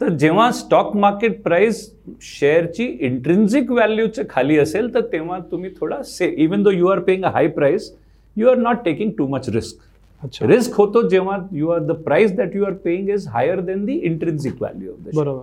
[0.00, 1.80] तर जेव्हा stock market price
[2.22, 7.24] शेअरची intrinsic व्हॅल्यूच्या खाली असेल तर तेव्हा तुम्ही थोडा say even though you are paying
[7.24, 7.90] a high price
[8.36, 9.80] you are not taking too much risk
[10.22, 10.46] अच्छा.
[10.46, 13.90] रिस्क होतो जेव्हा you are the price that you are paying is higher than the
[14.02, 15.42] intrinsic value of the बरोबर.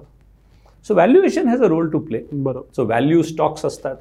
[0.85, 2.73] So valuation has a role to play बरोबर.
[2.75, 3.95] So value stocks असतात.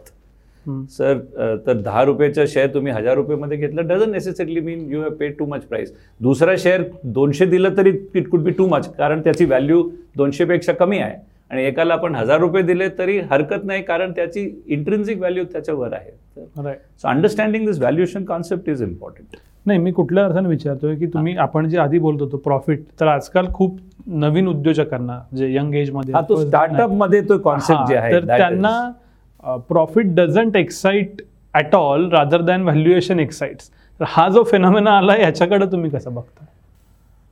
[0.90, 1.18] Sir
[1.66, 5.46] तर दहा रुपयाचा share तुम्ही हजार रुपयेमध्ये घेतला doesn't necessarily mean you have paid too
[5.46, 9.82] much price दुसरा शेअर दोनशे दिलं तरी it could be too much कारण त्याची व्हॅल्यू
[10.16, 11.16] दोनशेपेक्षा कमी आहे.
[11.50, 16.10] आणि एकाला आपण हजार रुपये दिले तरी हरकत नाही कारण त्याची इंट्रिन्सिक व्हॅल्यू त्याच्यावर आहे.
[16.36, 19.36] So understanding this valuation concept is important
[19.68, 23.46] नाही मी कुठल्या अर्थाने विचारतोय की तुम्ही आपण जे आधी बोलत होतो प्रॉफिट तर आजकाल
[23.54, 23.78] खूप
[24.18, 30.56] नवीन उद्योजकांना जे यंग एजमध्ये तो स्टार्टअपमध्ये तो कॉन्सेप्ट जे आहे तर त्यांना profit doesn't
[30.56, 31.22] excite
[31.54, 36.44] at all rather than valuation excites तर हा जो फेनॉमेना आला याच्याकडे तुम्ही कसं बघता?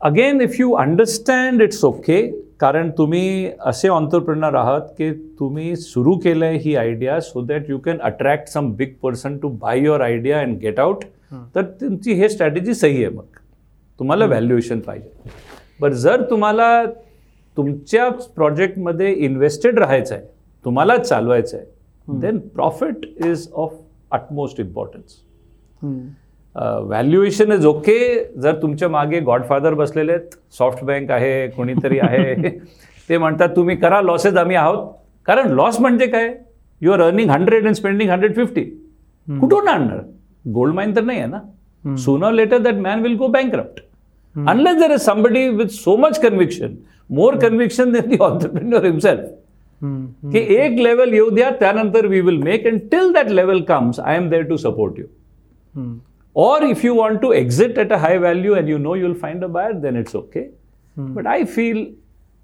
[0.01, 2.22] Again if you understand it's okay
[2.61, 7.99] कारण तुम्ही असे ऑन्टरप्रिनर आहात की तुम्ही सुरू केलंय ही idea so that you can
[8.03, 11.05] attract some big person to buy your idea and get out
[11.55, 13.25] तर तुमची हे स्ट्रॅटेजी सही आहे मग.
[13.99, 15.31] तुम्हाला व्हॅल्युएशन पाहिजे.
[15.81, 16.85] बरं जर तुम्हाला
[17.57, 20.25] तुमच्या प्रोजेक्टमध्ये इन्व्हेस्टेड राहायचं आहे
[20.65, 23.75] तुम्हाला चालवायचं आहे then profit is of
[24.11, 25.21] utmost importance
[26.55, 27.99] valuation is okay
[28.43, 32.51] जर तुमच्या मागे गॉडफादर बसलेले आहेत सॉफ्ट बँक आहे कोणीतरी आहे.
[33.09, 34.87] ते म्हणतात तुम्ही करा लॉसेस आम्ही आहोत.
[35.27, 36.33] कारण लॉस म्हणजे काय?
[36.83, 38.62] You are earning hundred and spending hundred fifty
[39.29, 39.99] कुठून आणणार?
[40.54, 43.80] गोल्ड माइन तर नाही आहे ना sooner later that man will go bankrupt
[44.36, 46.76] unless there is somebody with so much conviction
[47.16, 49.26] more conviction than the entrepreneur himself
[50.34, 54.16] की एक level येऊ द्या त्यानंतर we will make and till that level comes I
[54.18, 55.06] am there to support you
[56.36, 59.44] Or if you want to exit at a high value and you know you'll find
[59.44, 60.50] a buyer, then it's okay.
[60.98, 61.94] But I feel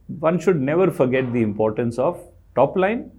[0.10, 2.20] one should never forget the importance of
[2.56, 3.12] top line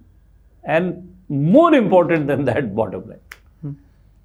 [0.63, 3.19] and more important than that, bottom line.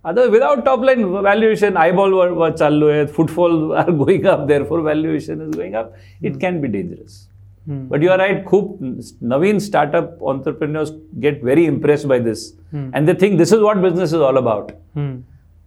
[0.05, 5.55] आता without top line valuation eyeball वर चाललोय footfall are going up therefore valuation is
[5.55, 5.91] going up
[6.23, 7.25] it can be dangerous
[7.65, 8.77] but you are right खूप
[9.21, 14.13] नवीन startup entrepreneurs get very impress by this and the thing this is what business
[14.13, 14.71] is all about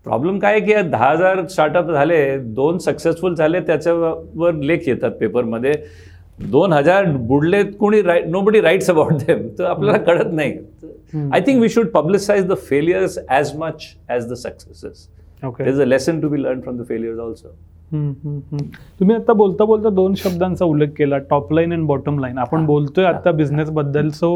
[0.07, 5.73] problem काय की दहा हजार startup झाले दोन successful झाले त्याच्यावर लेख येतात पेपरमध्ये
[6.39, 10.53] दोन हजार बुडले कोणी right nobody writes about them तर आपल्याला कळत नाही.
[11.33, 15.09] I think we should publicise the failures as much as the successes
[15.47, 17.55] okay is a lesson to be learn from the failures also
[17.93, 23.05] तुम्ही आता बोलता बोलता दोन शब्दांचा उल्लेख केला top line and bottom line आपण बोलतोय
[23.05, 24.31] आता बिझनेस बद्दल so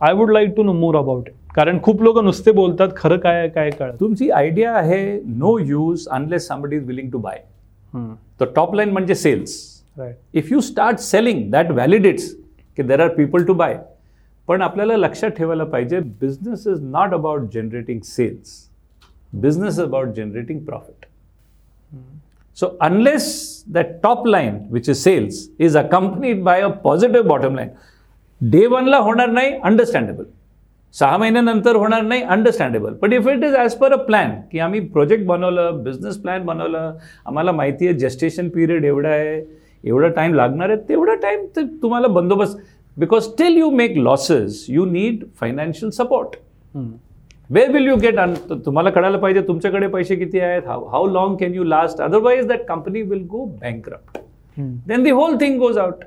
[0.00, 3.48] I would like to know more about it कारण खूप लोक नुसते बोलतात खरं काय
[3.48, 7.42] काय कळत तुमची आयडिया आहे no use unless somebody is willing to buy
[8.40, 9.58] तर टॉप लाईन म्हणजे sales
[10.34, 12.34] if you start selling that validates
[12.78, 13.78] की there are people to buy
[14.48, 18.58] पण आपल्याला लक्षात ठेवायला पाहिजे business is not about generating sales
[19.32, 21.06] business is about generating profit
[22.56, 23.30] so unless
[23.68, 27.68] that top line which is sales is accompanied by a positive bottom line
[28.40, 30.24] day वनला होणार नाही understandable
[30.94, 34.80] सहा महिन्यानंतर होणार नाही understandable but if it is as per a plan की आम्ही
[34.88, 39.40] project बनवलं बिझनेस प्लॅन बनवलं आम्हाला माहिती आहे जेस्टेशन पिरियड एवढा आहे
[39.83, 42.57] एवढा टाईम लागणार आहे तेवढा टाईम तर तुम्हाला बंदोबस्त
[42.97, 46.35] because still you make losses you need financial support
[47.49, 48.33] where will you get अन
[48.65, 52.65] तुम्हाला कळायला पाहिजे तुमच्याकडे पैसे किती आहेत how how long can you last otherwise that
[52.67, 54.17] company will go bankrupt
[54.57, 56.03] then the whole thing goes out.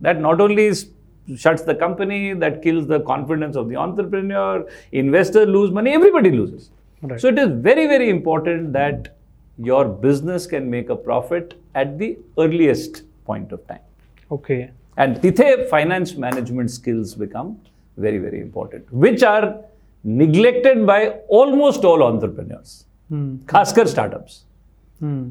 [0.00, 0.90] That not only is,
[1.36, 6.70] shuts the company, that kills the confidence of the entrepreneur, investor lose money, everybody loses.
[7.02, 7.20] Right.
[7.20, 9.16] So it is very, very important that
[9.58, 13.85] your business can make a profit at the earliest Point of time.
[14.31, 14.59] Okay
[15.03, 17.51] And tithe finance management skills become
[18.05, 19.45] very, very important, which are
[20.03, 20.97] neglected by
[21.37, 22.73] almost all entrepreneurs,
[23.49, 24.35] खासकर startups.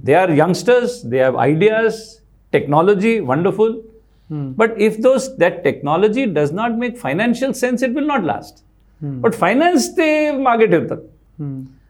[0.09, 2.01] They are youngsters, they have ideas,
[2.53, 3.77] technology, wonderful.
[4.63, 8.65] But if those that technology does not make financial sense, it will not last.
[9.27, 10.09] But finance ते
[10.49, 11.43] मागे ठेवतात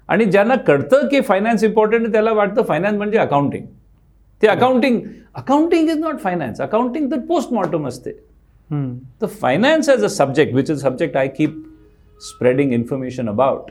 [0.08, 3.64] आणि ज्यांना कळतं की finance important त्याला वाटतं फायनान्स म्हणजे अकाउंटिंग
[4.42, 5.00] ते accounting
[5.36, 8.12] accounting is not finance accounting तर पोस्टमॉर्टम असते.
[9.20, 11.62] तर finance as a subject which is subject I keep
[12.20, 13.70] spreading information about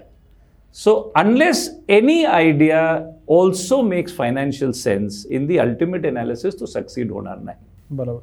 [0.76, 1.60] So, unless
[1.96, 2.80] any idea
[3.36, 8.20] also makes financial sense in the ultimate analysis, to succeed होणार नाही बरोबर.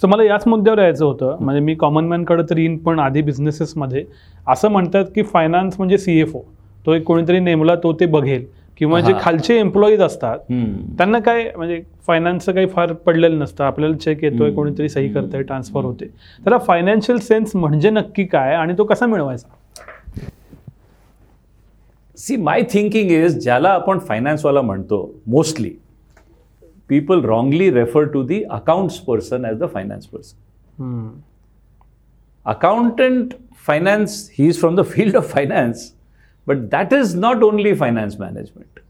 [0.00, 1.36] So मला याच मुद्द्यावर यायचं होतं.
[1.40, 4.04] म्हणजे मी कॉमन मॅनकडे तर येईन पण आधी बिझनेसेसमध्ये
[4.46, 6.40] असं म्हणतात की फायनान्स म्हणजे सी एफ ओ
[6.86, 8.44] तो एक कोणीतरी नेमला तो ते बघेल.
[8.80, 9.18] किंवा जे हा.
[9.22, 10.38] खालचे एम्प्लॉईज असतात
[10.98, 13.64] त्यांना काय म्हणजे फायनान्सचं काही फार पडलेलं नसतं.
[13.64, 14.52] आपल्याला चेक येतोय.
[14.54, 16.06] कोणीतरी सही करतंय ट्रान्सफर होते
[16.46, 19.48] तर फायनान्शियल सेन्स म्हणजे नक्की काय आणि तो कसा मिळवायचा?
[22.18, 25.70] सी माय थिंकिंग इज ज्याला आपण फायनान्सवाला म्हणतो mostly
[26.88, 30.44] people wrongly refer to the accounts person as the finance person
[32.46, 33.32] accountant
[33.68, 35.80] finance he is from the field of finance.
[36.46, 38.80] But that is not only finance management.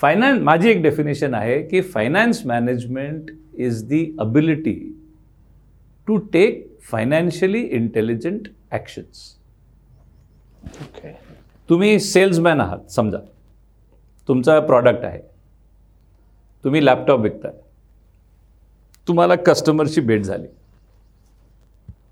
[0.00, 4.74] Finance माझी एक definition आहे की finance management is the ability
[6.06, 9.36] to take financially intelligent actions
[10.82, 11.12] okay
[11.68, 13.18] तुम्ही salesman आहात समजा.
[14.28, 15.20] तुमचा product आहे.
[16.64, 17.52] तुम्ही लॅपटॉप विकताय.
[19.08, 20.46] तुम्हाला कस्टमरची भेट झाली.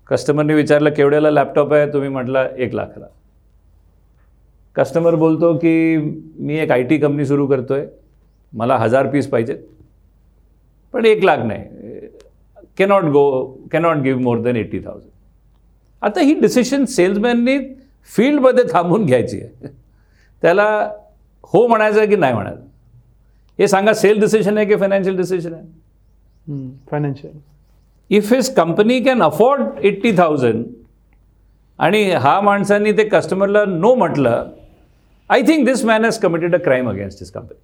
[0.07, 1.93] कस्टमरने विचारलं केवढ्याला लॅपटॉप आहे?
[1.93, 3.05] तुम्ही म्हटलं एक लाखाला.
[4.75, 7.85] कस्टमर बोलतो की मी एक आय टी कंपनी सुरू करतोय.
[8.53, 9.57] मला हजार पीस पाहिजेत.
[10.93, 11.63] पण एक लाख नाही.
[12.77, 15.09] Cannot go cannot give more than eighty thousand
[16.01, 17.57] आता ही डिसिशन सेल्समॅननी
[18.11, 19.67] फील्डमध्ये थांबून घ्यायची आहे.
[20.43, 20.65] त्याला
[21.53, 22.61] हो म्हणायचं की नाही म्हणायचं?
[23.59, 25.65] हे सांगा सेल डिसिशन आहे की फायनान्शियल डिसिशन आहे?
[26.91, 27.33] Financial
[28.09, 30.63] if his company can afford eighty thousand
[31.79, 34.49] आणि हा माणसांनी ते कस्टमरला नो म्हटलं
[35.29, 37.57] I think this man has committed a crime against his company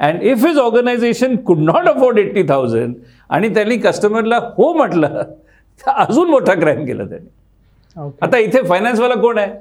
[0.00, 2.94] and if his organisation could not afford eighty thousand
[3.30, 5.22] आणि त्यांनी कस्टमरला हो म्हटलं
[5.80, 7.28] तर अजून मोठा क्राईम केला त्यांनी
[7.96, 9.54] ओके आता इथे फायनान्सवाला कोण आहे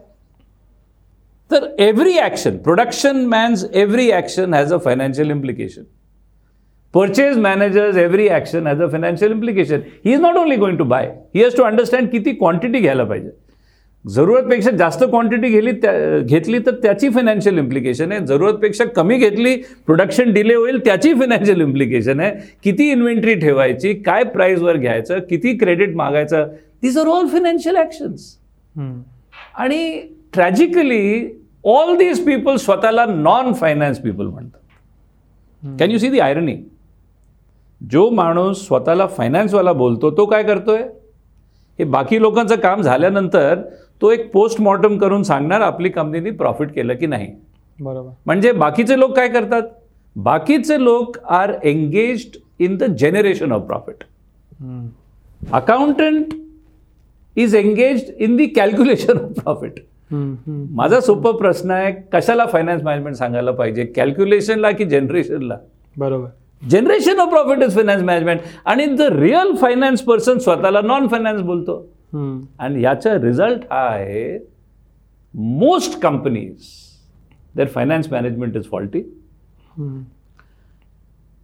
[1.52, 5.84] तर every action production man's every action has a financial implication
[6.94, 11.06] purchase managers every action has a financial implication he is not only going to buy
[11.36, 13.30] he has to understand किती quantity घ्यायला पाहिजे
[14.06, 18.26] जरूरतपेक्षा जास्त quantity घेतली त्या घेतली तर त्याची financial implication आहे.
[18.26, 22.32] जरूरतपेक्षा कमी घेतली प्रोडक्शन डिले होईल त्याची फायनान्शियल इम्प्लिकेशन आहे.
[22.63, 26.48] किती इन्व्हेंटरी ठेवायची काय प्राईजवर घ्यायचं किती क्रेडिट मागायचं
[26.82, 28.36] these are all financial actions
[29.56, 30.00] आणि
[30.34, 31.28] ट्रॅजिकली
[31.65, 36.56] ऑल दीज पीपल स्वतःला नॉन फायनान्स पीपल म्हणतात can you see the irony
[37.82, 40.84] जो माणूस स्वतःला फायनान्सवाला बोलतो तो काय करतोय?
[41.80, 43.62] हे बाकी लोकांचं काम झाल्यानंतर
[44.02, 47.28] तो एक पोस्टमॉर्टम करून सांगणार आपली कंपनीने प्रॉफिट केलं की नाही.
[47.80, 48.10] बरोबर.
[48.26, 49.62] म्हणजे बाकीचे लोक काय करतात?
[50.16, 54.04] बाकीचे लोक are engaged in the generation of profit
[55.54, 56.34] accountant
[57.36, 59.80] is engaged in the calculation of profit
[60.12, 63.86] माझा सोपा प्रश्न आहे कशाला फायनान्स मॅनेजमेंट सांगायला पाहिजे?
[63.86, 65.58] कॅल्क्युलेशनला की जनरेशनला
[65.98, 66.30] बरोबर.
[66.62, 71.86] Generation of profit is finance management आणि द रिअल फायनान्स पर्सन स्वतःला नॉन फायनान्स बोलतो
[72.13, 74.38] आणि याचा रिझल्ट हा आहे
[75.34, 76.70] most companies
[77.56, 79.02] there finance management is faulty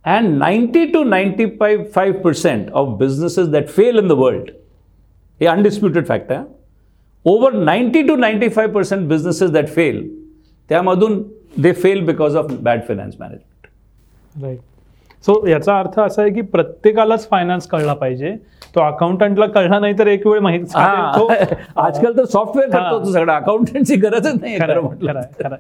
[0.06, 4.50] and ninety two ninety five five percent of businesses that fail in the world
[5.42, 6.44] हे undisputed fact आहे
[7.26, 10.08] over ninety two ninety five percent businesses that fail
[10.70, 11.22] त्यामधून
[11.58, 14.60] they fail because of bad finance management right
[15.26, 18.36] so याचा अर्थ असा आहे की प्रत्येकालाच finance कळला पाहिजे.
[18.76, 20.64] तो अकाउंटंटला कळला नाही तर एक वेळ माहीत.
[21.16, 21.32] तो-
[21.78, 22.70] आजकाल तर सॉफ्टवेअर
[23.04, 23.34] सगळं.
[23.34, 24.58] अकाउंटंटची गरजच नाही.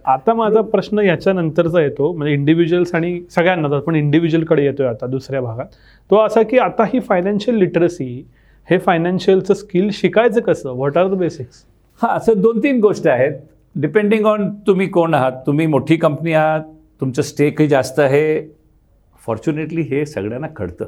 [0.06, 2.14] आता माझा प्रश्न याच्यानंतरचा येतो.
[2.14, 5.66] म्हणजे इंडिव्हिज्युअल्स आणि सगळ्यांना पण इंडिव्हिज्युअलकडे येतोय आता दुसऱ्या भागात.
[6.12, 8.28] तो असा की आता ही फायनान्शियल लिटरसी
[8.70, 10.70] हे फायनान्शियलचं स्किल शिकायचं कसं?
[10.70, 11.64] व्हॉट आर द बेसिक्स
[12.02, 13.32] हा असं दोन तीन गोष्टी आहेत.
[13.76, 16.62] डिपेंडिंग ऑन तुम्ही कोण आहात तुम्ही मोठी कंपनी आहात
[17.02, 18.61] तुमचं स्टेकही जास्त आहे
[19.26, 20.86] फॉर्च्युनेटली हे सगळ्यांना कळतं.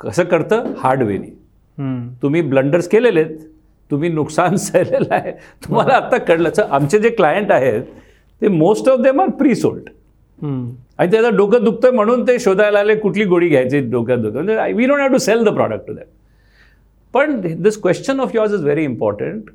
[0.00, 0.72] कसं कळतं?
[0.78, 1.30] हार्ड वेनी
[2.22, 3.38] तुम्ही ब्लंडर्स केलेले आहेत
[3.90, 5.32] तुम्ही नुकसान सहलेलं आहे.
[5.64, 6.50] तुम्हाला आता कळलं.
[6.56, 7.82] तर आमचे जे क्लायंट आहेत
[8.42, 9.88] ते most of them are pre sold
[10.98, 14.42] आणि त्याचं डोकं दुखतं म्हणून ते शोधायला आले कुठली गोळी घ्यायची डोक्यात दुखतं.
[14.42, 16.06] म्हणजे we don't have to sell the product to that
[17.14, 19.50] पण this question of yours is very important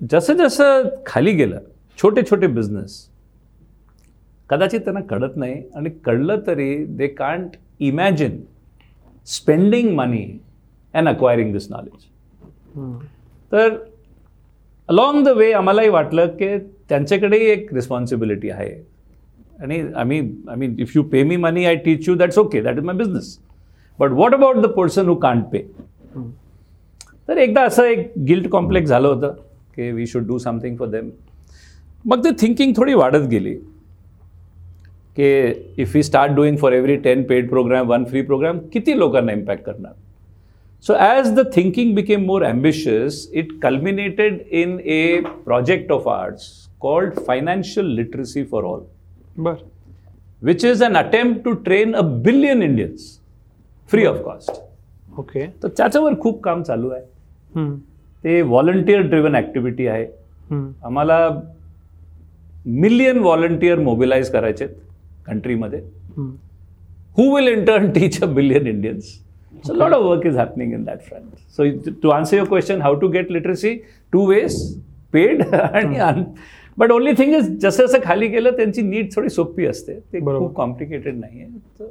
[0.00, 1.60] जसं जसं खाली गेलं
[1.98, 3.06] छोटे छोटे बिझनेस
[4.50, 8.40] कदाचित त्यांना कळत नाही आणि कळलं तरी they can't imagine
[9.26, 10.24] spending money
[10.94, 12.04] and acquiring this knowledge
[13.52, 13.76] तर
[14.88, 16.56] अलॉंग द वे आम्हालाही वाटलं की
[16.88, 18.70] त्यांच्याकडेही एक रिस्पॉन्सिबिलिटी आहे.
[19.62, 22.78] आणि आम्ही I mean if you pay me money I teach you that's okay that
[22.78, 23.38] is my business
[23.98, 25.62] but what about the person who can't pay
[27.28, 29.34] तर एकदा असं एक गिल्ट कॉम्प्लेक्स झालं होतं
[29.76, 31.10] की we should do something for them
[32.04, 33.54] मग ते thinking थोडी वाढत गेली.
[35.16, 35.30] की
[35.82, 39.64] if you start doing for every ten paid program one free program किती लोकांना इम्पॅक्ट
[39.64, 39.92] करणार
[40.84, 46.48] so as the thinking became more ambitious it culminated in a project of arts
[46.80, 48.80] called financial literacy for all
[49.38, 49.54] बर।
[50.42, 53.02] Which is an attempt to train a billion Indians
[53.90, 54.50] free of cost.
[55.18, 57.02] Okay तर त्याच्यावर खूप काम चालू आहे.
[57.54, 57.76] हम्म,
[58.24, 60.04] ते volunteer driven activity आहे.
[60.50, 61.18] हम्म, आम्हाला
[62.66, 64.66] मिलियन व्हॉलंटियर मोबिलाइज करायचे
[65.30, 65.80] कंट्रीमध्ये.
[67.18, 69.04] Who will in turn teach a billion Indians
[69.66, 72.94] so lot of work is happening in that front so to answer your question how
[73.00, 73.74] to get literacy
[74.12, 74.56] to wage
[75.12, 76.24] paid आणि
[76.78, 80.46] but only thing is जसं जसं खाली गेलं त्यांची need थोडी सोपी असते ते बरोबर.
[80.46, 81.88] खूप कॉम्प्लिकेटेड नाही आहे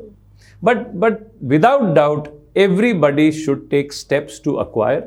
[0.63, 1.13] but but
[1.49, 5.01] without doubt everybody should take steps to acquire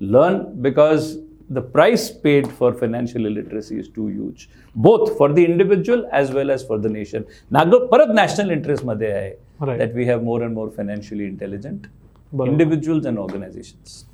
[0.00, 1.04] learn because
[1.50, 6.50] the price paid for financial illiteracy is too huge both for the individual as well
[6.50, 9.78] as for the nation नाग परत इंटरेस्टमध्ये आहे Right.
[9.78, 11.86] That we have more and more financially intelligent
[12.32, 12.50] बरोबर.
[12.50, 14.04] Individuals and organisations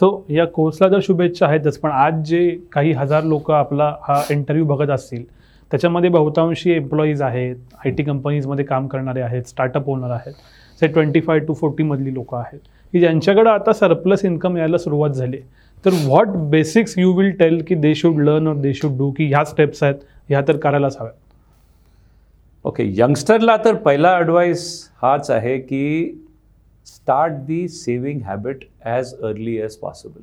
[0.00, 4.66] so या कोर्सला जर शुभेच्छा आहेतच पण आज जे काही हजार लोक आपला हा इंटरव्ह्यू
[4.66, 5.24] बघत असतील
[5.70, 10.32] त्याच्यामध्ये बहुतांशी एम्प्लॉईज आहेत आय टी कंपनीजमध्ये काम करणारे आहेत स्टार्टअप ओनर आहेत
[10.80, 12.58] से ट्वेंटी फाय टू फोर्टीमधली लोक आहेत
[12.92, 15.40] की ज्यांच्याकडं आता सरप्लस इन्कम यायला सुरुवात झाली
[15.84, 19.26] तर what basics you will tell की दे शुड लर्न और दे शुड डू की
[19.28, 21.14] ह्या स्टेप्स आहेत ह्या तर करायलाच हव्यात
[22.64, 24.68] ओके यंगस्टरला तर पहिला ॲडवाईस
[25.02, 26.22] हाच आहे की
[26.86, 30.20] start the saving habit as early as possible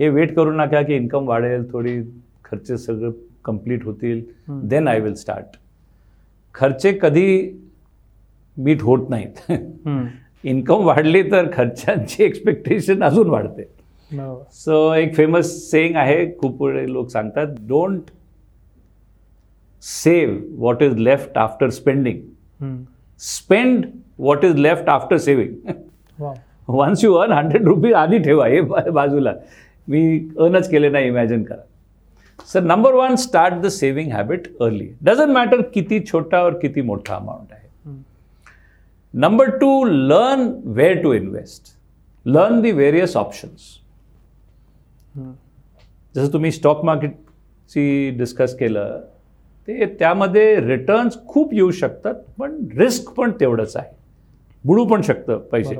[0.00, 2.00] हे वेट करू नका की इन्कम वाढेल थोडी
[2.44, 3.10] खर्च सगळं
[3.44, 4.22] कंप्लीट होतील.
[4.48, 5.56] देन आय विल स्टार्ट
[6.54, 7.28] खर्चे कधी
[8.56, 9.52] मीट होत नाहीत.
[10.44, 13.62] इन्कम वाढली तर खर्चांची एक्सपेक्टेशन अजून वाढते.
[14.12, 18.10] सो एक फेमस सेईंग आहे खूप लोक सांगतात don't
[19.82, 22.20] save what is left after spending.
[23.20, 23.84] Spend
[24.18, 26.24] what is left after saving
[26.68, 29.32] once you earn hundred rupees आधी ठेवा हे बाजूला.
[29.88, 31.62] मी अर्नच केले नाही इमॅजिन करा.
[32.48, 37.14] Sir number one start the saving habit early doesn't matter किती छोटा और किती मोठा
[37.16, 37.64] अमाऊंट आहे.
[39.14, 41.74] Number two learn where to invest
[42.26, 43.78] learn the various options.
[45.16, 49.00] जसं तुम्ही स्टॉक मार्केटची डिस्कस केलं
[49.68, 53.94] ते त्यामध्ये रिटर्न्स खूप येऊ शकतात पण रिस्क पण तेवढंच आहे
[54.64, 55.74] बुडू पण शकतं पैसे.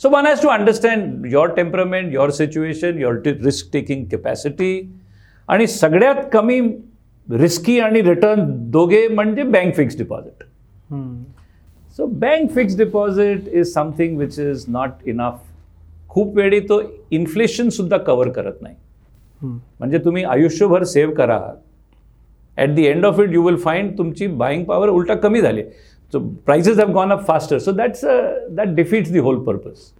[0.00, 4.80] So one has to understand your temperament your situation your risk taking capacity
[5.48, 6.60] आणि सगळ्यात कमी
[7.28, 10.44] रिस्की आणि रिटर्न दोघे म्हणजे bank fix deposit
[10.90, 11.22] hmm.
[11.96, 15.40] So bank fix deposit is something which is not enough
[16.10, 18.74] खूप वेळी तो इन्फ्लेशन सुद्धा कव्हर करत नाही.
[19.42, 21.40] म्हणजे तुम्ही आयुष्यभर सेव्ह करा.
[22.58, 25.62] At the end of it you will find तुमची बाईंग पॉवर उलटा कमी झाली.
[26.12, 28.04] So prices have gone up faster so that's
[28.50, 29.90] that defeats the whole purpose.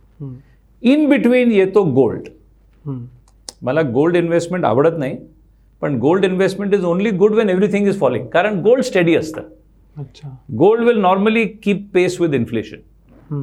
[0.82, 2.28] In between येतो गोल्ड.
[3.62, 5.16] मला गोल्ड इन्व्हेस्टमेंट आवडत नाही
[5.82, 9.42] पण gold investment is only good when everything is following कारण गोल्ड स्टडी असतं.
[9.96, 10.28] अच्छा.
[10.58, 12.76] Gold will normally keep pace with inflation.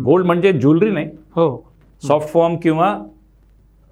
[0.03, 1.09] Gold म्हणजे jewellery नाही.
[1.35, 1.47] हो.
[2.03, 2.87] सॉफ्ट फॉर्म किंवा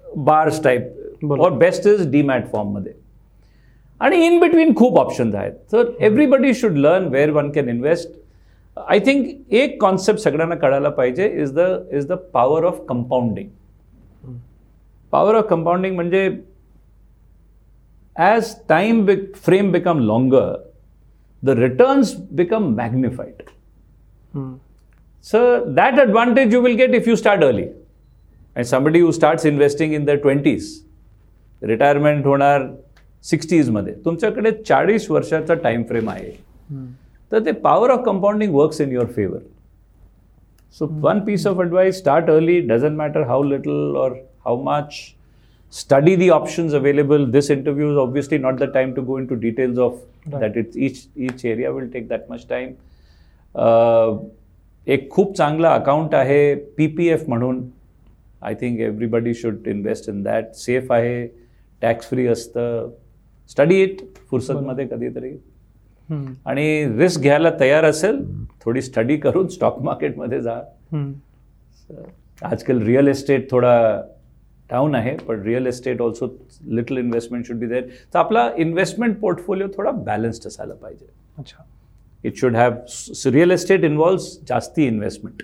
[0.04, 0.92] बार्स टाईप.
[1.40, 2.92] और बेस्ट इज डीमॅट फॉर्ममध्ये
[4.00, 8.08] आणि इन बिटवीन खूप ऑप्शन्स आहेत तर everybody should learn where one can invest
[8.76, 13.48] I think एक कॉन्सेप्ट सगळ्यांना कळायला पाहिजे is the is the power of compounding.
[15.12, 16.28] Power of compounding म्हणजे
[18.16, 20.52] as time frame become longer
[21.42, 23.42] the returns become magnified.
[25.24, 25.40] So
[25.76, 27.62] that advantage you will get if you start early.
[28.55, 30.69] And somebody who starts investing in their 20s,
[31.61, 32.65] retirement होणार
[33.23, 36.29] सिक्स्टीजमध्ये तुमच्याकडे चाळीस वर्षाचा time frame आहे
[36.69, 36.85] हम्म.
[37.31, 39.39] तर ते power of compounding works in your favour
[40.75, 44.11] so one piece of advice start early doesn't matter how little और
[44.45, 45.01] how much
[45.73, 49.77] study the options available this interview is obviously not the time to go into details
[49.87, 50.41] of Right.
[50.41, 50.97] that it's each
[51.27, 52.71] each area will take that much time
[53.55, 54.07] uh,
[54.87, 57.61] एक खूप चांगला account आहे P P F म्हणून
[58.44, 61.26] I think everybody should invest in that safe आहे
[61.82, 62.90] tax free असतं.
[63.50, 65.36] Study it फुर्सतमध्ये कधीतरी.
[66.46, 68.18] आणि रिस्क घ्यायला तयार असेल
[68.64, 70.60] थोडी स्टडी करून स्टॉक मार्केटमध्ये जा.
[72.42, 74.00] आजकाल रिअल इस्टेट थोडा
[74.70, 76.26] डाऊन आहे पण real estate also
[76.66, 77.82] little investment should be there
[78.14, 81.06] तर आपला इन्व्हेस्टमेंट पोर्टफोलिओ थोडा बॅलन्स्ड असायला पाहिजे.
[81.38, 81.64] अच्छा.
[82.24, 82.72] It should have
[83.32, 85.42] real estate involves जास्ती इन्व्हेस्टमेंट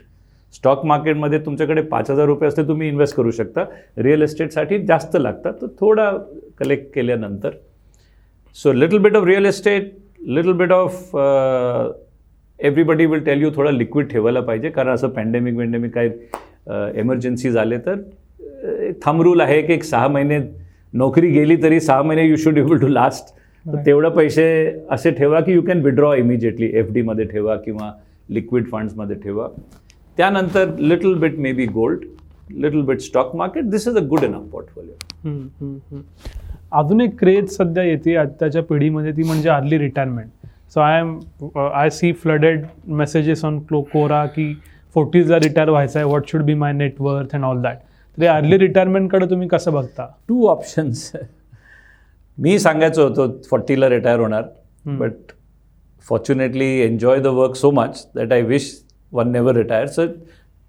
[0.60, 3.64] स्टॉक मार्केटमध्ये तुमच्याकडे पाच हजार रुपये असते तुम्ही इन्व्हेस्ट करू शकता.
[3.98, 5.52] रिअल इस्टेटसाठी जास्त लागतात.
[5.60, 6.10] तर थोडा
[6.58, 7.50] कलेक्ट केल्यानंतर.
[8.56, 9.92] So little bit of real estate
[10.36, 14.70] little bit of everybody will tell you थोडं लिक्विड ठेवायला पाहिजे.
[14.70, 16.10] कारण असं पॅन्डेमिक वेंडेमिक काही
[17.00, 17.96] एमर्जन्सी झाले तर
[19.04, 20.38] थम रूल आहे की एक सहा महिने
[20.92, 23.34] नोकरी गेली तरी सहा महिने you should able to last
[23.64, 24.46] तर तेवढं पैसे
[24.90, 27.92] असे ठेवा की you can withdraw immediately F डीमध्ये ठेवा किंवा
[28.30, 29.48] लिक्विड फंड्समध्ये ठेवा.
[30.16, 32.04] त्यानंतर little bit may be gold
[32.52, 35.98] little bit stock market this is a good enough portfolio.
[36.80, 40.28] अजून एक क्रेज सध्या येते आत्ताच्या पिढीमध्ये ती म्हणजे early retirement
[40.74, 41.18] so I am
[41.74, 44.52] I see flooded messages on clo Quora की
[44.94, 47.76] फोर्टीजला रिटायर व्हायचं आहे what should be my net worth and all that
[48.18, 50.06] तर अर्ली रिटायरमेंटकडे तुम्ही कसं बघता?
[50.28, 51.10] टू ऑप्शन्स
[52.38, 54.42] मी सांगायचं होतं फॉर्टीला रिटायर होणार.
[54.86, 55.32] But
[56.08, 58.70] fortunately enjoy the work so much that I wish
[59.12, 60.06] one never retire so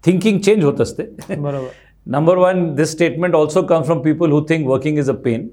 [0.04, 1.02] thinking change होत असते.
[1.30, 1.68] बरोबर.
[2.06, 5.48] Number one this statement also come from people who think working is a pain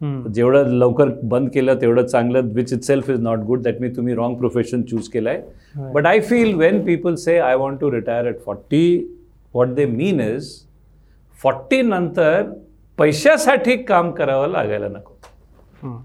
[0.00, 4.36] जेवढं लवकर बंद केलं तेवढं चांगलं which itself is not good that मी तुम्ही रॉंग
[4.36, 5.90] प्रोफेशन चूज केलं आहे.
[5.92, 8.84] But I feel when people say I want to retire at forty
[9.54, 10.50] what they mean is
[11.38, 12.42] forty नंतर
[12.98, 15.96] पैशासाठी काम करावं लागायला नको.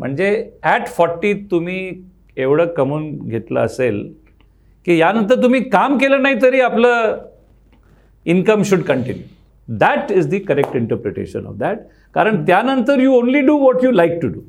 [0.00, 0.28] म्हणजे
[0.62, 1.90] ॲट फॉर्टी तुम्ही
[2.36, 4.06] एवढं कमवून घेतलं असेल
[4.86, 7.16] की यानंतर तुम्ही काम केलं नाही तरी आपलं
[8.26, 11.78] income should continue that is the correct interpretation of that
[12.14, 14.40] कारण त्यानंतर you only do what you like to do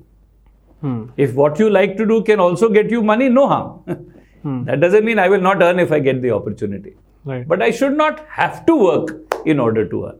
[1.17, 4.63] if what you like to do can also get you money no harm hmm.
[4.65, 6.89] That doesn't mean I will not earn if I get the opportunity.
[7.25, 10.17] But I should not have to work in order to earn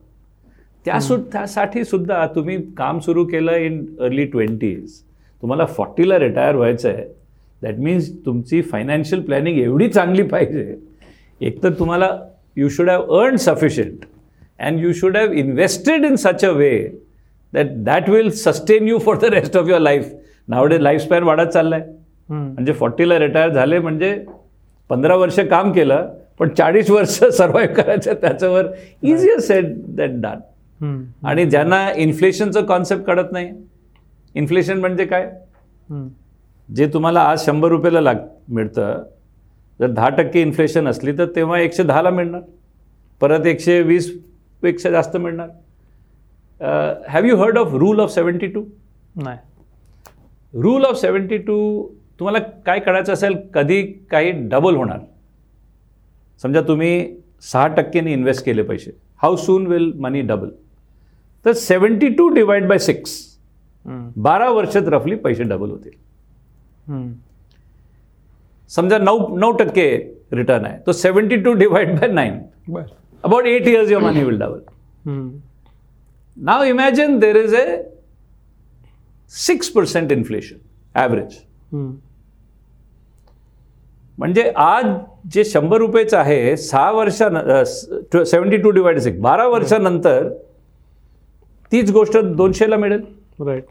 [0.86, 5.02] त्या सु त्यासाठी सुद्धा तुम्ही काम सुरू केलं in early twenties
[5.44, 7.04] तुम्हाला फॉर्टीला रिटायर व्हायचं आहे
[7.62, 10.76] दॅट मीन्स तुमची फायनान्शियल प्लॅनिंग एवढी चांगली पाहिजे.
[11.42, 12.10] एकतर तुम्हाला
[12.58, 14.06] you should have earn sufficient
[14.60, 16.72] and you should have invested in such a way
[17.54, 20.12] that that will sustain you for the rest of your life
[20.48, 21.82] nowadays life span वाढत चाललाय.
[22.30, 24.18] हम्म, म्हणजे फॉर्टीला रिटायर झाले म्हणजे
[24.90, 28.66] पंधरा वर्ष काम केलं पण चाळीस वर्ष सर्व्हाइव्ह करायचं त्याच्यावर
[29.04, 30.40] इझियर सेट दॅट डन
[31.26, 33.52] आणि ज्यांना इन्फ्लेशनचं कॉन्सेप्ट कळत नाही.
[34.36, 35.30] इन्फ्लेशन म्हणजे काय?
[36.70, 38.16] जे तुम्हाला आज शंभर रुपयाला लाग
[38.50, 39.04] मिळतं.
[39.80, 42.42] जर दहा टक्के इन्फ्लेशन असली तर तेव्हा एकशे दहाला मिळणार.
[43.22, 45.50] परत एकशे वीसपेक्षा जास्त मिळणार.
[47.10, 48.64] Have you heard of rule of seventy two
[49.16, 49.38] नाही.
[50.54, 51.58] रूल ऑफ सेवन्टी टू
[52.20, 55.00] तुम्हाला काय करायचं असेल कधी काही डबल होणार.
[56.42, 58.92] समजा तुम्ही सहा टक्क्यांनी इन्व्हेस्ट केले पैसे.
[59.22, 60.50] How soon will money double
[61.46, 63.16] तर seventy two divide by six
[63.86, 65.92] बारा वर्षात रफली पैसे डबल होतील.
[68.72, 69.90] समजा नऊ नऊ टक्के
[70.34, 70.78] रिटर्न आहे.
[70.86, 72.40] तो seventy two divide by nine
[73.24, 74.60] about eight years your money will double
[76.38, 77.66] now imagine there is a
[79.32, 80.56] six percent inflation
[80.96, 81.38] average
[84.18, 84.86] म्हणजे आज
[85.34, 90.30] जे शंभर रुपयेचं आहे सहा वर्षा सेवन्टी टू डिवाइड सिक्स बारा वर्षानंतर
[91.72, 93.02] तीच गोष्ट दोनशेला मिळेल.
[93.40, 93.64] राईट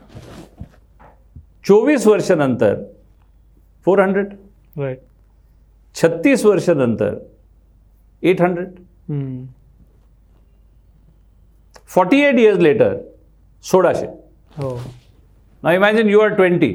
[1.67, 2.75] चोवीस वर्षानंतर
[3.87, 4.33] फोर हंड्रेड?
[4.79, 5.01] राईट
[5.95, 7.15] छत्तीस वर्षानंतर
[8.23, 8.71] eight hundred?
[11.95, 12.97] Forty eight years later
[13.65, 14.07] सोळाशे.
[14.59, 14.79] हो.
[15.65, 16.73] ना imagine you are twenty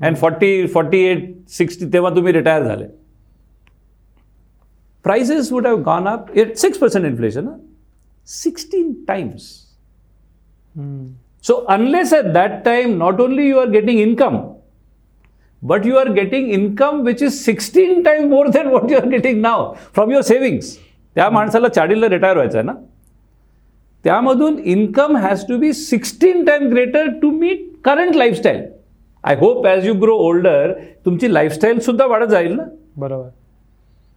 [0.00, 2.86] and forty forty eight sixty तेव्हा तुम्ही रिटायर झाले.
[5.04, 7.48] Prices would have gone up at six percent inflation
[8.26, 9.52] sixteen times
[11.44, 14.36] So unless at that time not only you are getting income,
[15.70, 19.40] but you are getting income which is 16 times more than what you are getting
[19.40, 19.58] now
[19.98, 20.72] from your savings.
[21.14, 22.72] त्या माणसाला चाळीसला retire व्हायचं आहे ना
[24.04, 28.62] त्यामधून income has to be sixteen time greater to meet current lifestyle
[29.24, 30.72] I hope as you grow older
[31.04, 32.64] तुमची lifestyle सुद्धा वाढत जाईल ना
[32.96, 33.28] बरोबर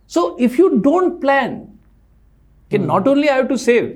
[0.10, 1.56] So if you don't plan,
[2.72, 3.88] कि not only I have to save,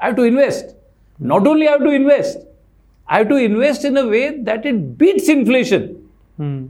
[0.00, 0.74] I have to invest.
[1.18, 2.38] Not only I have to invest,
[3.08, 5.88] I have to invest in a way that it beats inflation.
[6.38, 6.66] Hmm,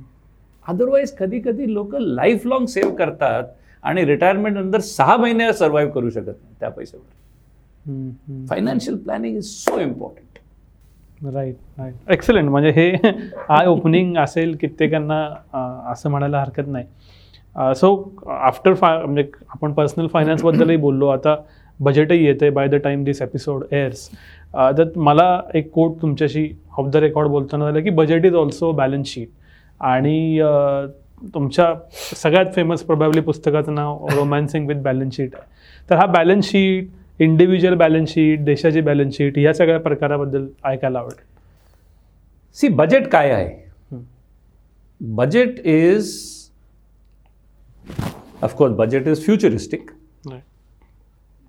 [0.66, 3.44] otherwise कधी कधी लोक life long save करतात
[3.84, 8.46] आणि retirement नंतर सहा महिने survive करू शकत नाही त्या पैशावर.
[8.48, 10.38] Financial planning is so important
[11.34, 12.90] right right excellent म्हणजे हे
[13.48, 15.20] आय ओपनिंग असेल कित्येकांना
[15.92, 16.86] असं म्हणायला हरकत नाही.
[17.76, 17.94] सो
[18.28, 21.08] आफ्टर फाय म्हणजे आपण पर्सनल फायनान्सबद्दलही बोललो.
[21.08, 21.36] आता
[21.80, 24.08] बजेटही येते by the time this episode airs
[24.78, 26.48] तर मला एक कोट तुमच्याशी
[26.78, 29.28] ऑफ द रेकॉर्ड बोलताना झालं की budget is also balance sheet
[29.80, 30.40] आणि
[31.34, 31.74] तुमच्या
[32.16, 35.46] सगळ्यात फेमस प्रोबॅबली पुस्तकाचं नाव रोमॅन्सिंग विथ बॅलन्स शीट आहे.
[35.90, 41.24] तर हा balance sheet individual balance sheet देशाची बॅलन्स शीट या सगळ्या प्रकाराबद्दल ऐकायला आवडेल.
[42.56, 43.52] सी बजेट काय आहे?
[45.00, 46.12] Budget is
[48.42, 49.90] of course budget is futuristic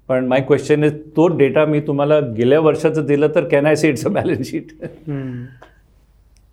[0.09, 3.87] पण माय क्वेश्चन इज तो डेटा मी तुम्हाला गेल्या वर्षाचं दिलं तर can I see
[3.87, 4.71] it's a balance sheet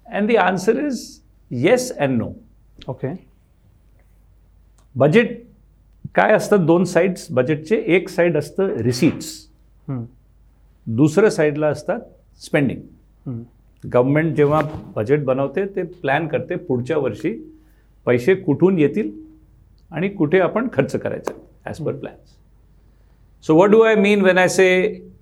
[0.07, 1.01] and the answer is
[1.53, 2.33] yes and no
[2.89, 3.09] okay
[4.95, 5.41] budget
[6.15, 6.65] काय असतं?
[6.67, 9.31] दोन साईड्स बजेटचे एक साईड असतं रिसीट्स
[10.87, 12.01] दुसऱ्या साईडला असतात
[12.41, 12.81] स्पेंडिंग
[13.85, 14.61] गव्हर्नमेंट जेव्हा
[14.97, 17.33] बजेट बनवते ते प्लॅन करते पुढच्या वर्षी
[18.07, 19.11] पैसे कुठून येतील
[19.91, 21.33] आणि कुठे आपण खर्च करायचा
[21.65, 22.37] as per plans
[23.45, 24.69] so what do I mean when I say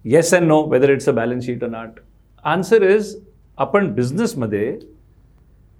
[0.05, 2.01] yes and no whether it's a balance sheet or not
[2.45, 3.17] answer is
[3.59, 4.79] आपण बिझनेसमध्ये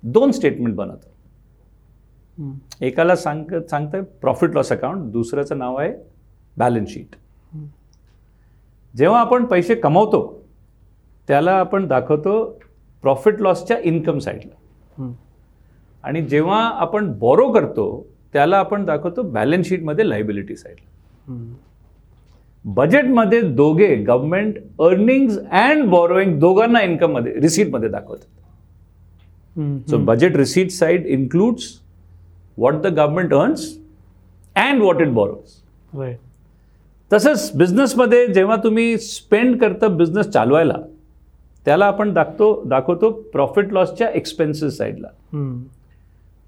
[0.03, 1.09] दोन स्टेटमेंट बनवतो.
[2.81, 5.93] एकाला सांग सांगतंय प्रॉफिट लॉस अकाउंट दुसऱ्याचं नाव आहे
[6.57, 7.17] बॅलन्स शीट
[8.95, 10.23] जेव्हा आपण पैसे कमवतो
[11.29, 12.33] त्याला आपण दाखवतो
[13.05, 15.11] प्रॉफिट लॉसच्या इन्कम साईडला
[16.05, 20.89] आणि जेव्हा आपण बॉरो करतो त्याला आपण दाखवतो बॅलन्स शीटमध्ये लायबिलिटी साईडला
[22.65, 28.29] बजेटमध्ये दोघे गव्हर्नमेंट अर्निंग्ज अँड बॉरोईंग दोघांना इन्कममध्ये रिसीटमध्ये दाखवतात.
[29.57, 31.79] So budget receipt side includes
[32.57, 33.79] what the government earns
[34.57, 35.57] and what it borrows.
[35.95, 36.19] Right
[37.11, 40.75] तसंच बिझनेसमध्ये जेव्हा तुम्ही स्पेंड करता बिझनेस चालवायला
[41.67, 45.09] त्याला आपण दाखतो दाखवतो प्रॉफिट लॉसच्या एक्सपेन्सेस साईडला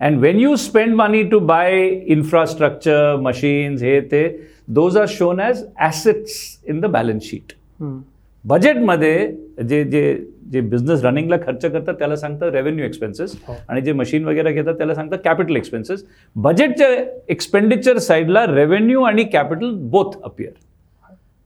[0.00, 4.22] and when you spend money to buy infrastructure machines हे ते
[4.68, 6.38] those are shown as assets
[6.68, 7.52] in the balance sheet
[8.44, 10.02] बजेटमध्ये जे जे
[10.52, 13.54] जे बिझनेस रनिंगला खर्च करतात त्याला सांगतात रेव्हेन्यू एक्सपेन्सेस हो.
[13.68, 16.04] आणि जे मशीन वगैरे घेतात त्याला सांगतात कॅपिटल एक्सपेन्सेस
[16.36, 16.88] बजेटच्या
[17.28, 20.52] एक्सपेंडिचर साईडला रेव्हेन्यू आणि कॅपिटल बोथ अपियर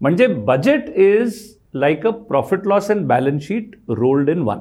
[0.01, 1.41] म्हणजे budget is
[1.75, 4.59] like a profit loss and balance sheet rolled in one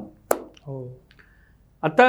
[1.84, 2.08] आता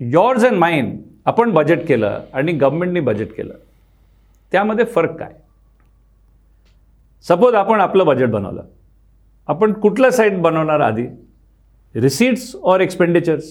[0.00, 3.54] यॉर्स अँड माइंड आपण बजेट केलं आणि गव्हर्नमेंटनी बजेट केलं.
[4.52, 5.32] त्यामध्ये फरक काय?
[7.24, 8.62] सपोज आपण आपलं बजेट बनवलं.
[9.48, 11.06] आपण कुठलं साईड बनवणार आधी?
[11.94, 13.44] रिसीट्स ऑर एक्सपेंडिचर्स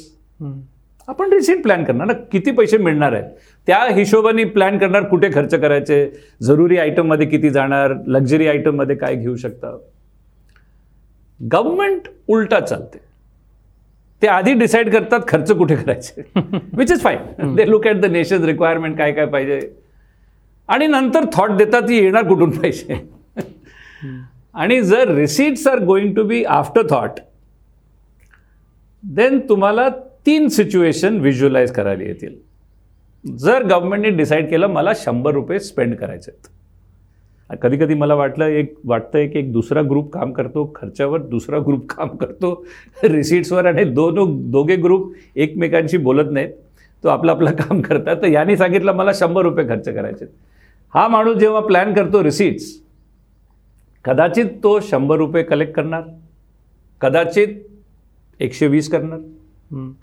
[1.07, 2.13] आपण रिसीट प्लॅन करणार ना.
[2.31, 3.25] किती पैसे मिळणार आहेत?
[3.67, 6.09] त्या हिशोबाने प्लॅन करणार कुठे खर्च करायचे?
[6.41, 7.93] जरुरी आयटममध्ये किती जाणार?
[8.07, 9.75] लक्झरी आयटममध्ये काय घेऊ शकता?
[11.39, 12.97] गव्हर्नमेंट उलटा चालते.
[14.21, 16.21] ते आधी डिसाईड करतात खर्च कुठे करायचे.
[16.77, 19.59] Which is fine they look at the nation requirement काय काय पाहिजे.
[20.69, 23.01] आणि नंतर थॉट देतात की येणार कुठून पैसे?
[24.53, 27.19] आणि जर receipts are going to be after thought
[29.03, 29.87] then तुम्हाला
[30.25, 32.35] तीन सिच्युएशन व्हिज्युअलाइज करायला येतील.
[33.25, 36.47] जर गव्हर्नमेंटने डिसाईड केलं मला शंभर रुपये स्पेंड करायचे आहेत.
[37.61, 41.85] कधी कधी मला वाटलं एक वाटतंय की एक दुसरा ग्रुप काम करतो खर्चावर दुसरा ग्रुप
[41.89, 42.53] काम करतो
[43.03, 46.49] रिसीट्सवर आणि दोन दोघे ग्रुप एकमेकांशी बोलत नाहीत
[47.03, 48.15] तो आपलं आपलं काम करतात.
[48.15, 50.35] तर यांनी सांगितलं मला शंभर रुपये खर्च करायचे आहेत.
[50.93, 52.65] हा माणूस जेव्हा प्लॅन करतो रिसीट्स
[54.09, 56.03] कदाचित तो शंभर रुपये कलेक्ट करणार
[57.01, 57.47] कदाचित
[58.39, 59.19] एकशे वीस करणार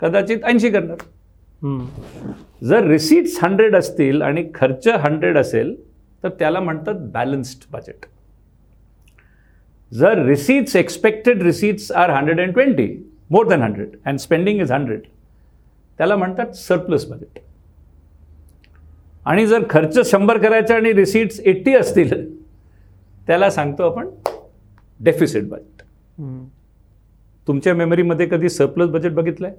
[0.01, 0.97] कदाचित ऐंशी करणार.
[2.63, 5.75] जर रिसीट्स हंड्रेड असतील आणि खर्च हंड्रेड असेल
[6.23, 8.05] तर त्याला म्हणतात बॅलन्स्ड बजेट
[9.91, 12.87] जर receipts expected receipts are hundred and twenty
[13.31, 15.01] more than hundred and spending is hundred
[15.99, 17.39] त्याला म्हणतात सरप्लस बजेट
[19.25, 22.36] आणि जर खर्च शंभर करायचा आणि रिसीट्स एट्टी असतील
[23.27, 24.09] त्याला सांगतो आपण
[24.99, 25.81] डेफिसिट बजेट
[27.47, 29.51] तुमच्या मेमरीमध्ये कधी सरप्लस बजेट बघितलंय?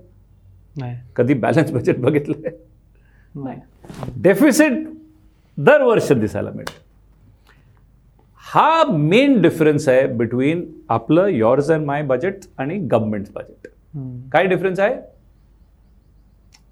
[0.76, 0.96] नाही.
[1.16, 2.50] कधी बॅलन्स बजेट बघितलंय?
[3.34, 3.60] नाही.
[4.22, 4.72] डेफिसिट
[5.58, 6.72] दरवर्ष दिसायला मिळतं.
[8.44, 13.66] हा मेन डिफरन्स आहे बिटवीन आपलं युअर्स अँड माय बजेट आणि गव्हर्नमेंट बजेट
[14.32, 14.94] काय डिफरन्स आहे?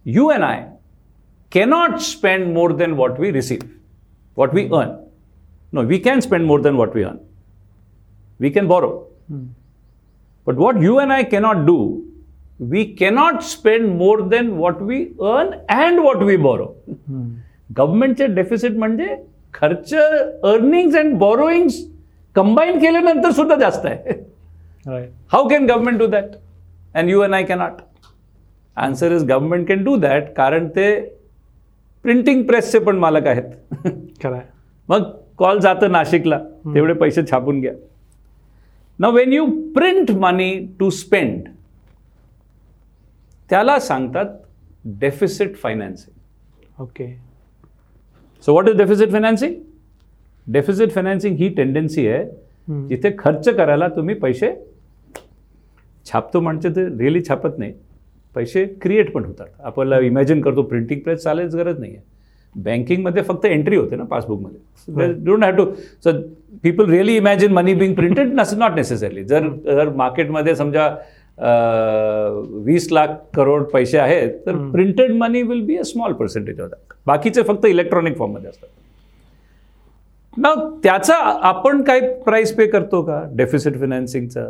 [0.07, 0.65] You and I
[1.53, 3.69] cannot spend more than what we receive
[4.37, 4.91] what we earn
[5.73, 7.19] no we can spend more than what we earn
[8.41, 8.95] we can borrow
[10.47, 11.73] But what you and I cannot do,
[12.73, 14.99] we cannot spend more than what we
[15.31, 16.69] earn and what we borrow.
[17.77, 19.17] गव्हर्नमेंटचे deficit म्हणजे
[19.55, 21.81] खर्च earnings and बॉरोईंग्स
[22.37, 24.15] combine केल्यानंतर सुद्धा जास्त आहे.
[25.33, 26.31] How can government do that
[26.95, 27.83] and you and I cannot
[28.77, 30.89] answer is government can do that कारण ते
[32.05, 33.51] printing प्रेसचे पण मालक आहेत.
[34.23, 34.45] खरं आहे.
[34.89, 36.39] मग कॉल जातं नाशिकला
[36.75, 37.73] तेवढे पैसे छापून घ्या.
[38.99, 41.49] ना when you print money to spend
[43.51, 44.27] त्याला सांगतात
[45.01, 47.07] deficit financing okay
[48.45, 49.55] so what is deficit financing
[50.47, 52.25] deficit financing he tendency आहे
[52.89, 54.51] जिथे खर्च करायला तुम्ही पैसे
[56.07, 57.73] छापतो म्हणजे ते रिअली छापत नाही.
[58.37, 59.47] पैसे क्रिएट पण होतात.
[59.61, 62.05] आपल्याला इमॅजिन करतो प्रिंटिंग प्रेस चालायची गरज नाही आहे
[62.65, 65.13] बँकिंगमध्ये फक्त एंट्री होते ना पासबुकमध्ये.
[65.25, 65.65] Don't have to
[66.05, 66.13] so
[66.63, 70.89] people really imagine money being printed not necessarily जर जर मार्केटमध्ये समजा
[72.65, 76.95] वीस लाख करोड पैसे आहेत तर printed money will be a small percentage of that
[77.07, 78.69] बाकीचे फक्त इलेक्ट्रॉनिक फॉर्ममध्ये असतात.
[80.37, 81.15] मग त्याचा
[81.49, 83.23] आपण काय प्राइस पे करतो का?
[83.35, 84.45] डेफिसिट फिनान्सिंगचा.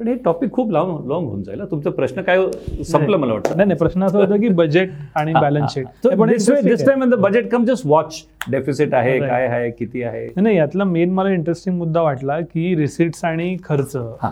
[0.00, 1.66] पण हे टॉपिक खूप लाँग लॉंग होऊन जाईल हा.
[1.70, 2.38] तुमचा प्रश्न काय
[2.84, 3.56] संपलं मला वाटतं.
[3.56, 7.64] नाही नाही प्रश्न असा होता की बजेट आणि balance sheet this time the budget come
[7.64, 9.18] just watch deficit आहे.
[9.20, 10.26] काय आहे किती आहे?
[10.36, 13.96] नाही यातला मेन मला इंटरेस्टिंग मुद्दा वाटला की रिसिट्स आणि खर्च.
[14.22, 14.30] हा.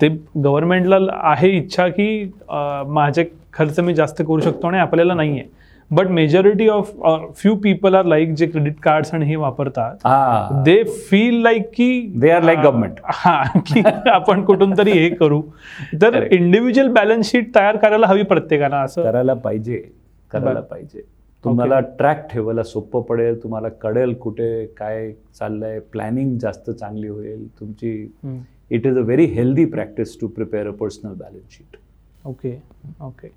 [0.00, 0.08] ते
[0.44, 2.08] गव्हर्नमेंटला आहे इच्छा की
[2.88, 5.48] माझे खर्च मी जास्त करू शकतो आणि आपल्याला नाही आहे
[5.90, 6.90] but majority of
[7.36, 10.06] few people are like जे क्रेडिट कार्ड्स आणि हे वापरतात.
[10.64, 13.00] दे फील लाईक की They are like government.
[13.04, 15.40] हा की आपण कुठून तरी हे करू.
[16.02, 16.22] तर.
[16.32, 19.02] इंडिव्हिज्युअल बॅलन्स शीट तयार करायला हवी प्रत्येकाला असं.
[19.02, 19.82] करायला पाहिजे
[20.30, 20.60] करायला.
[20.60, 21.02] पाहिजे.
[21.44, 27.46] तुम्हाला ट्रॅक ठेवायला सोपं पडेल तुम्हाला कळेल कुठे काय चाललंय प्लॅनिंग जास्त चांगली होईल.
[27.60, 28.12] तुमची.
[28.70, 31.76] It is a very healthy practice to prepare a personal balance sheet
[32.26, 32.58] okay
[33.00, 33.28] okay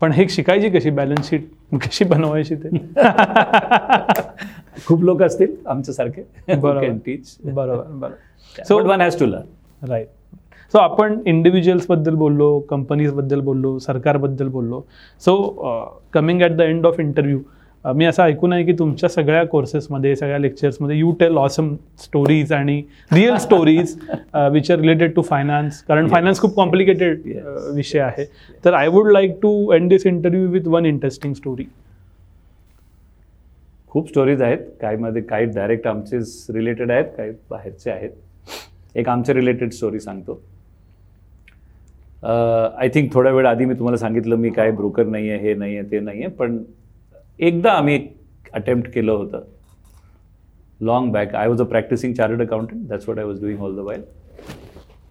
[0.00, 0.90] पण हे शिकायची कशी?
[0.90, 1.48] बॅलन्स शीट
[1.82, 2.68] कशी बनवायची ते?
[4.86, 6.22] खूप लोक असतील आमच्यासारखे.
[6.48, 6.88] बरोबर.
[7.06, 8.10] टीच बरोबर बरोबर.
[8.68, 10.08] So one has to learn right
[10.72, 14.80] so आपण इंडिव्हिज्युअल्सबद्दल बोललो कंपनीजबद्दल बोललो सरकारबद्दल बोललो.
[15.22, 15.36] So
[16.14, 17.38] coming at the end of interview
[17.84, 22.82] मी असं ऐकून आहे की तुमच्या सगळ्या कोर्सेसमध्ये सगळ्या लेक्चर्समध्ये यू टेल ऑसम स्टोरीज आणि
[23.12, 23.96] real stories
[24.52, 26.08] which are related to finance कारण.
[26.08, 27.20] फायनान्स खूप कॉम्प्लिकेटेड.
[27.74, 28.24] विषय आहे.
[28.64, 31.64] तर I would like to end this interview with one interesting story
[33.92, 34.58] खूप स्टोरीज आहेत.
[34.80, 38.10] काही मध्ये काही डायरेक्ट आमचेच रिलेटेड आहेत काही बाहेरचे आहेत.
[38.94, 40.40] एक आमच्या रिलेटेड स्टोरी सांगतो.
[42.22, 45.76] आय थिंक थोड्या वेळ आधी मी तुम्हाला सांगितलं मी काय ब्रोकर नाही आहे हे नाही
[45.76, 46.62] आहे ते नाही आहे पण
[47.40, 48.14] एकदा आम्ही एक
[48.54, 49.44] अटेम्प्ट केलं होतं.
[50.80, 53.78] Long back I was a practicing chartered accountant that's what I was doing all the
[53.78, 54.02] while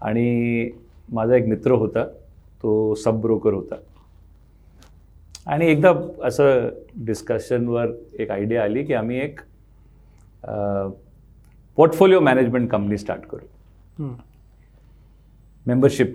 [0.01, 0.69] आणि
[1.13, 2.03] माझा एक मित्र होता.
[2.63, 3.75] तो सब ब्रोकर होता.
[5.45, 5.91] आणि एकदा
[6.23, 6.69] असं
[7.05, 9.39] डिस्कशनवर एक आयडिया आली की आम्ही एक
[11.77, 14.09] पोर्टफोलिओ मॅनेजमेंट कंपनी स्टार्ट करू.
[15.67, 16.13] मेंबरशिप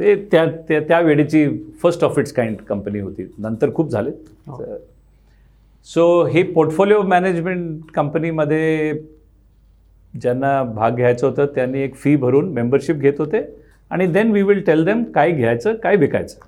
[0.00, 1.46] ते त्या त्या वेळेची
[1.82, 3.26] first of its kind company होती.
[3.38, 4.10] नंतर खूप झाले.
[4.46, 4.62] हो.
[5.86, 8.92] सो हे पोर्टफोलिओ मॅनेजमेंट कंपनीमध्ये
[10.20, 13.40] ज्यांना भाग घ्यायचं होतं त्यांनी एक फी भरून मेंबरशिप घेत होते.
[13.90, 16.38] आणि then we will tell them काय घ्यायचं काय विकायचं.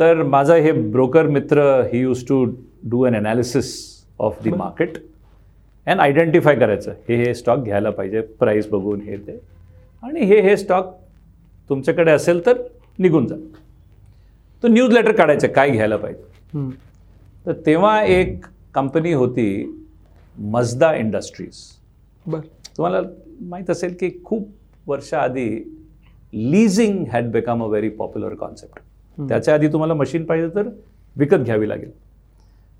[0.00, 1.62] तर माझा हे ब्रोकर मित्र
[1.92, 2.44] he use to
[2.90, 3.74] do an analysis
[4.18, 4.50] of the.
[4.50, 4.98] Market
[5.86, 6.92] and identify करायचं.
[7.08, 9.40] हे हे स्टॉक घ्यायला पाहिजे प्राईस बघून हे ते.
[10.02, 10.94] आणि हे हे स्टॉक
[11.68, 12.62] तुमच्याकडे असेल तर
[12.98, 13.34] निघून जा.
[14.62, 16.70] तो न्यूज लेटर काढायचं काय घ्यायला पाहिजे?
[17.46, 19.48] तर तेव्हा एक कंपनी होती
[20.36, 21.62] मजदा इंडस्ट्रीज
[22.26, 22.40] बर.
[22.76, 23.00] तुम्हाला
[23.40, 24.48] माहीत असेल की खूप
[24.86, 25.48] वर्षाआधी
[26.32, 28.80] leasing had become a very popular concept
[29.18, 30.68] त्याच्या आधी तुम्हाला मशीन पाहिजे तर
[31.16, 31.90] विकत घ्यावी लागेल.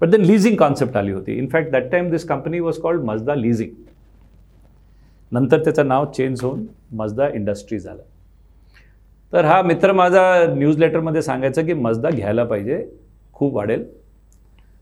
[0.00, 1.38] बट देन लिझिंग कॉन्सेप्ट आली होती.
[1.38, 3.70] In fact that time this company was called Mazda leasing
[5.32, 8.02] नंतर त्याचं नाव चेंज होऊन मजदा इंडस्ट्री झालं.
[9.32, 12.84] तर हा मित्र माझा न्यूज लेटरमध्ये सांगायचा की मजदा घ्यायला पाहिजे
[13.32, 13.84] खूप वाढेल.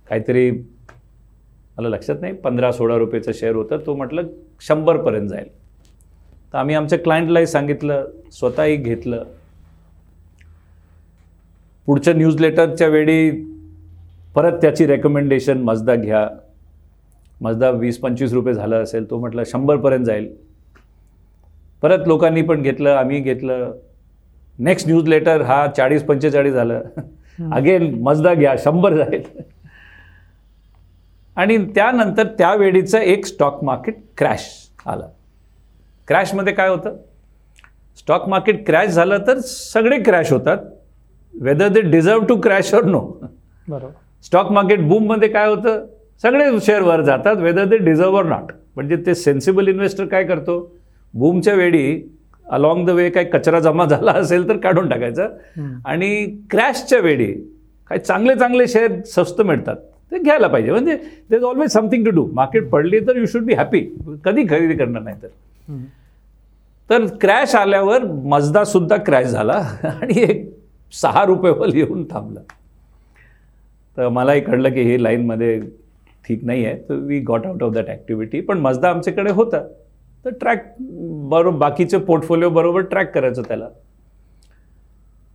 [0.08, 0.50] काहीतरी
[1.78, 4.26] मला लक्षात नाही पंधरा सोळा रुपयेचं शेअर होतं तो म्हटलं
[4.60, 5.48] शंभरपर्यंत जाईल.
[6.52, 9.24] तर आम्ही आमच्या क्लायंटलाही सांगितलं स्वतःही घेतलं.
[11.86, 13.30] पुढच्या न्यूजलेटरच्या वेळी
[14.34, 16.28] परत त्याची रेकमेंडेशन मजदा घ्या.
[17.40, 20.34] मजदा वीस पंचवीस रुपये झालं असेल तो म्हटलं शंभरपर्यंत जाईल.
[21.82, 23.72] परत लोकांनी पण घेतलं आम्ही घेतलं.
[24.58, 26.82] नेक्स्ट न्यूज लेटर हा चाळीस पंचेचाळीस झालं.
[27.52, 29.22] अगेन मजदा घ्या शंभर जाईल.
[31.36, 34.46] आणि त्यानंतर त्यावेळीचं एक स्टॉक मार्केट क्रॅश
[34.86, 35.08] आलं.
[36.08, 36.96] क्रॅशमध्ये काय होतं?
[37.98, 40.58] स्टॉक मार्केट क्रॅश झालं तर सगळे क्रॅश होतात.
[41.34, 43.00] Whether they deserve to crash और नो
[43.68, 43.90] बरोबर.
[44.24, 45.84] स्टॉक मार्केट बूममध्ये काय होतं?
[46.22, 50.76] सगळे शेअर वर जातात वेदर दे डिझर्व और नॉट म्हणजे ते सेन्सिबल इन्व्हेस्टर काय करतो?
[51.14, 52.02] बूमच्या वेळी
[52.54, 55.26] अलॉंग द वे काही कचरा जमा झाला असेल तर काढून टाकायचा.
[55.84, 57.32] आणि क्रॅशच्या वेळी
[57.90, 59.76] काही चांगले चांगले शेअर स्वस्त मिळतात.
[60.12, 60.70] ते घ्यायला पाहिजे.
[60.70, 60.96] म्हणजे
[61.30, 63.80] there is always something to do market पडली तर यू शुड बी हॅपी
[64.24, 65.28] कधी खरेदी करणार नाही तर.
[66.90, 69.52] तर क्रॅश आल्यावर मजदा सुद्धा क्रॅश झाला
[69.84, 70.48] आणि एक
[70.92, 72.40] सहा रुपयेवर येऊन थांबला.
[73.96, 75.58] तर मलाही कळलं की हे लाईनमध्ये
[76.24, 79.62] ठीक नाही आहे तर we got out of that activity पण मजदा आमच्याकडे होता.
[80.24, 83.68] तर ट्रॅक बरोबर बाकीचे पोर्टफोलिओ बरोबर ट्रॅक करायचं त्याला.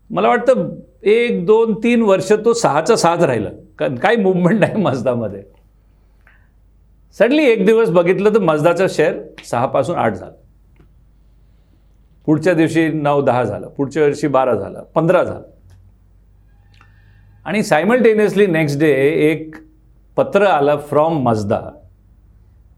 [0.09, 0.69] मला वाटतं
[1.03, 3.49] एक दोन तीन वर्ष तो सहाचा साथ राहिलं.
[3.79, 5.43] कारण काही मुवमेंट नाही मजदामध्ये.
[7.19, 9.13] सडनली एक दिवस बघितलं तर मजदाचा शेअर
[9.51, 10.31] सहापासून आठ झाला.
[12.25, 13.67] पुढच्या दिवशी नऊ दहा झालं.
[13.67, 14.83] पुढच्या वर्षी बारा झालं.
[14.83, 15.43] पंधरा झालं.
[17.45, 18.91] आणि सायमल्टेनियसली नेक्स्ट डे
[19.31, 19.55] एक
[20.15, 21.61] पत्र आलं फ्रॉम मजदा.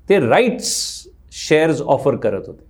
[0.10, 1.01] ते राईट्स
[1.32, 2.64] शेअर्स ऑफर करत होते.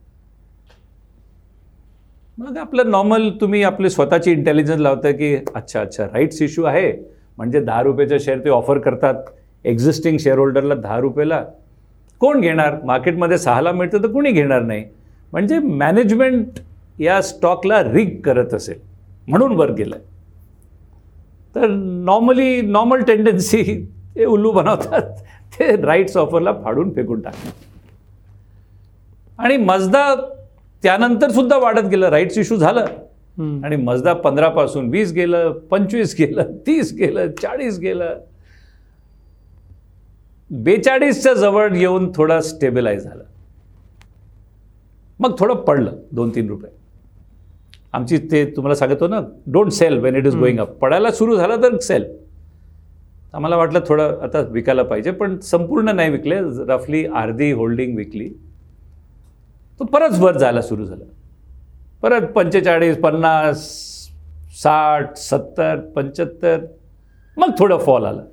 [2.37, 6.91] मग आपलं नॉर्मल तुम्ही आपले स्वतःची इंटेलिजन्स लावता की अच्छा अच्छा राईट्स इश्यू आहे.
[7.37, 9.15] म्हणजे दहा रुपयाचा शेअर ते ऑफर करतात.
[9.65, 11.43] एक्झिस्टिंग शेअर होल्डरला दहा रुपयाला
[12.21, 12.75] कोण घेणार?
[12.83, 14.83] मार्केटमध्ये सहाला मिळतं तर कोणी घेणार नाही?
[15.31, 16.59] म्हणजे मॅनेजमेंट
[16.99, 18.79] या स्टॉकला रिग करत असेल.
[19.27, 19.97] म्हणून वर गेलं
[21.55, 21.67] तर
[22.05, 23.63] नॉर्मली नॉर्मल टेंडन्सी
[24.15, 25.01] ते उल्लू बनवतात.
[25.53, 27.51] ते राईट्स ऑफरला फाडून फेकून टाकतात.
[29.41, 30.15] आणि मजदा
[30.83, 32.09] त्यानंतर सुद्धा वाढत गेलं.
[32.09, 32.85] राईट्स इश्यू झालं.
[33.65, 38.17] आणि मजदा पंधरापासून वीस गेलं पंचवीस गेलं तीस गेलं चाळीस गेलं.
[40.49, 43.23] बेचाळीसच्या जवळ येऊन थोडं स्टेबिलाईज झालं.
[45.19, 46.71] मग थोडं पडलं दोन तीन रुपये.
[47.93, 49.19] आमची ते तुम्हाला सांगतो ना
[49.53, 52.05] don't sell when it is going up पडायला सुरू झालं तर सेल
[53.33, 56.39] आम्हाला वाटलं थोडं आता विकायला पाहिजे पण संपूर्ण नाही विकले.
[56.67, 58.29] रफली अर्धी होल्डिंग विकली.
[59.81, 61.03] तो परत वर जायला सुरू झालं.
[62.01, 63.61] परत पंचेचाळीस पन्नास
[64.61, 66.65] साठ सत्तर पंच्याहत्तर
[67.37, 68.25] मग थोडं फॉल आलं.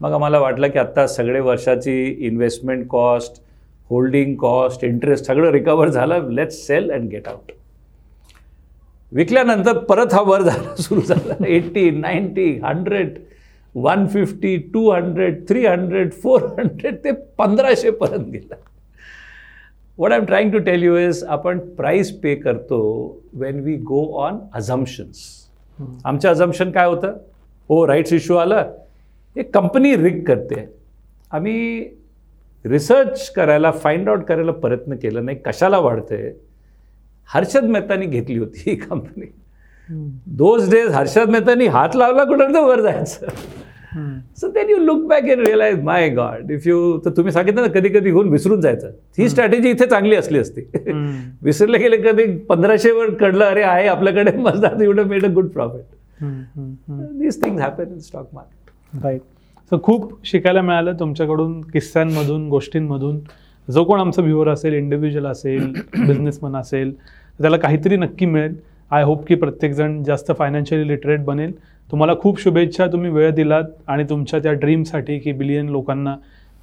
[0.00, 3.42] मग आम्हाला वाटलं की आत्ता सगळे वर्षाची investment cost
[3.90, 6.30] holding cost interest सगळं रिकवर झालं.
[6.30, 7.52] Let's sell and get out
[9.12, 11.44] विकल्यानंतर परत हा वर झाला सुरू झाला.
[11.46, 13.18] Eighty ninety hundred
[13.74, 18.54] one fifty two hundred three hundred four hundred ते पंधराशेपर्यंत गेलं.
[20.00, 22.80] What I am trying to tell you is आपण प्राईस पे करतो
[23.32, 25.18] when we go on assumptions
[26.04, 27.12] आमचं अझम्पशन काय होतं?
[27.68, 28.72] हो राईट्स इश्यू आलं.
[29.36, 30.64] एक कंपनी रिक करते.
[31.30, 31.80] आम्ही
[32.64, 35.38] रिसर्च करायला फाइंड आउट करायला प्रयत्न केला नाही.
[35.46, 36.16] कशाला वाढते?
[37.34, 39.26] हर्षद मेहतानी घेतली होती ही कंपनी.
[40.26, 43.26] दोज डेज हर्षद मेहतानी हात लावला कुठं तर वर जायचं.
[44.36, 47.68] So then you look back and realize my god if you तर तुम्ही सांगितलं ना
[47.74, 48.90] कधी कधी होऊन विसरून जायचं.
[49.18, 50.60] ही स्ट्रॅटेजी इथे चांगली असली असती.
[51.42, 55.84] विसरले गेले कधी पंधराशेवर कळलं अरे आहे आपल्याकडे मजदार एवढं made a good profit.
[57.18, 59.20] These things happen in stock market right
[59.72, 63.20] so खूप शिकायला मिळालं तुमच्याकडून किस्स्यांमधून गोष्टींमधून.
[63.68, 65.72] जो कोण आमचा व्ह्युअर असेल इंडिव्हिज्युअल असेल
[66.06, 66.92] बिझनेसमन असेल
[67.38, 68.54] त्याला काहीतरी नक्की मिळेल.
[68.90, 71.52] आय होप की प्रत्येकजण जास्त फायनान्शियली लिटरेट बनेल.
[71.90, 76.16] तुम्हाला खूप शुभेच्छा तुम्ही वेळ दिलात आणि तुमच्या त्या ड्रीमसाठी की बिलियन लोकांना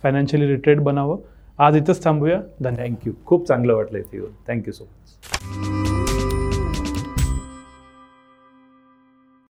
[0.03, 1.17] फायनान्शियली रिटेड बनावं.
[1.59, 2.41] आज इथंच थांबूया.
[2.63, 2.87] धन्यवाद.
[2.87, 4.31] थँक्यू खूप चांगलं वाटलं इथे येऊन.
[4.47, 5.96] Thank you so much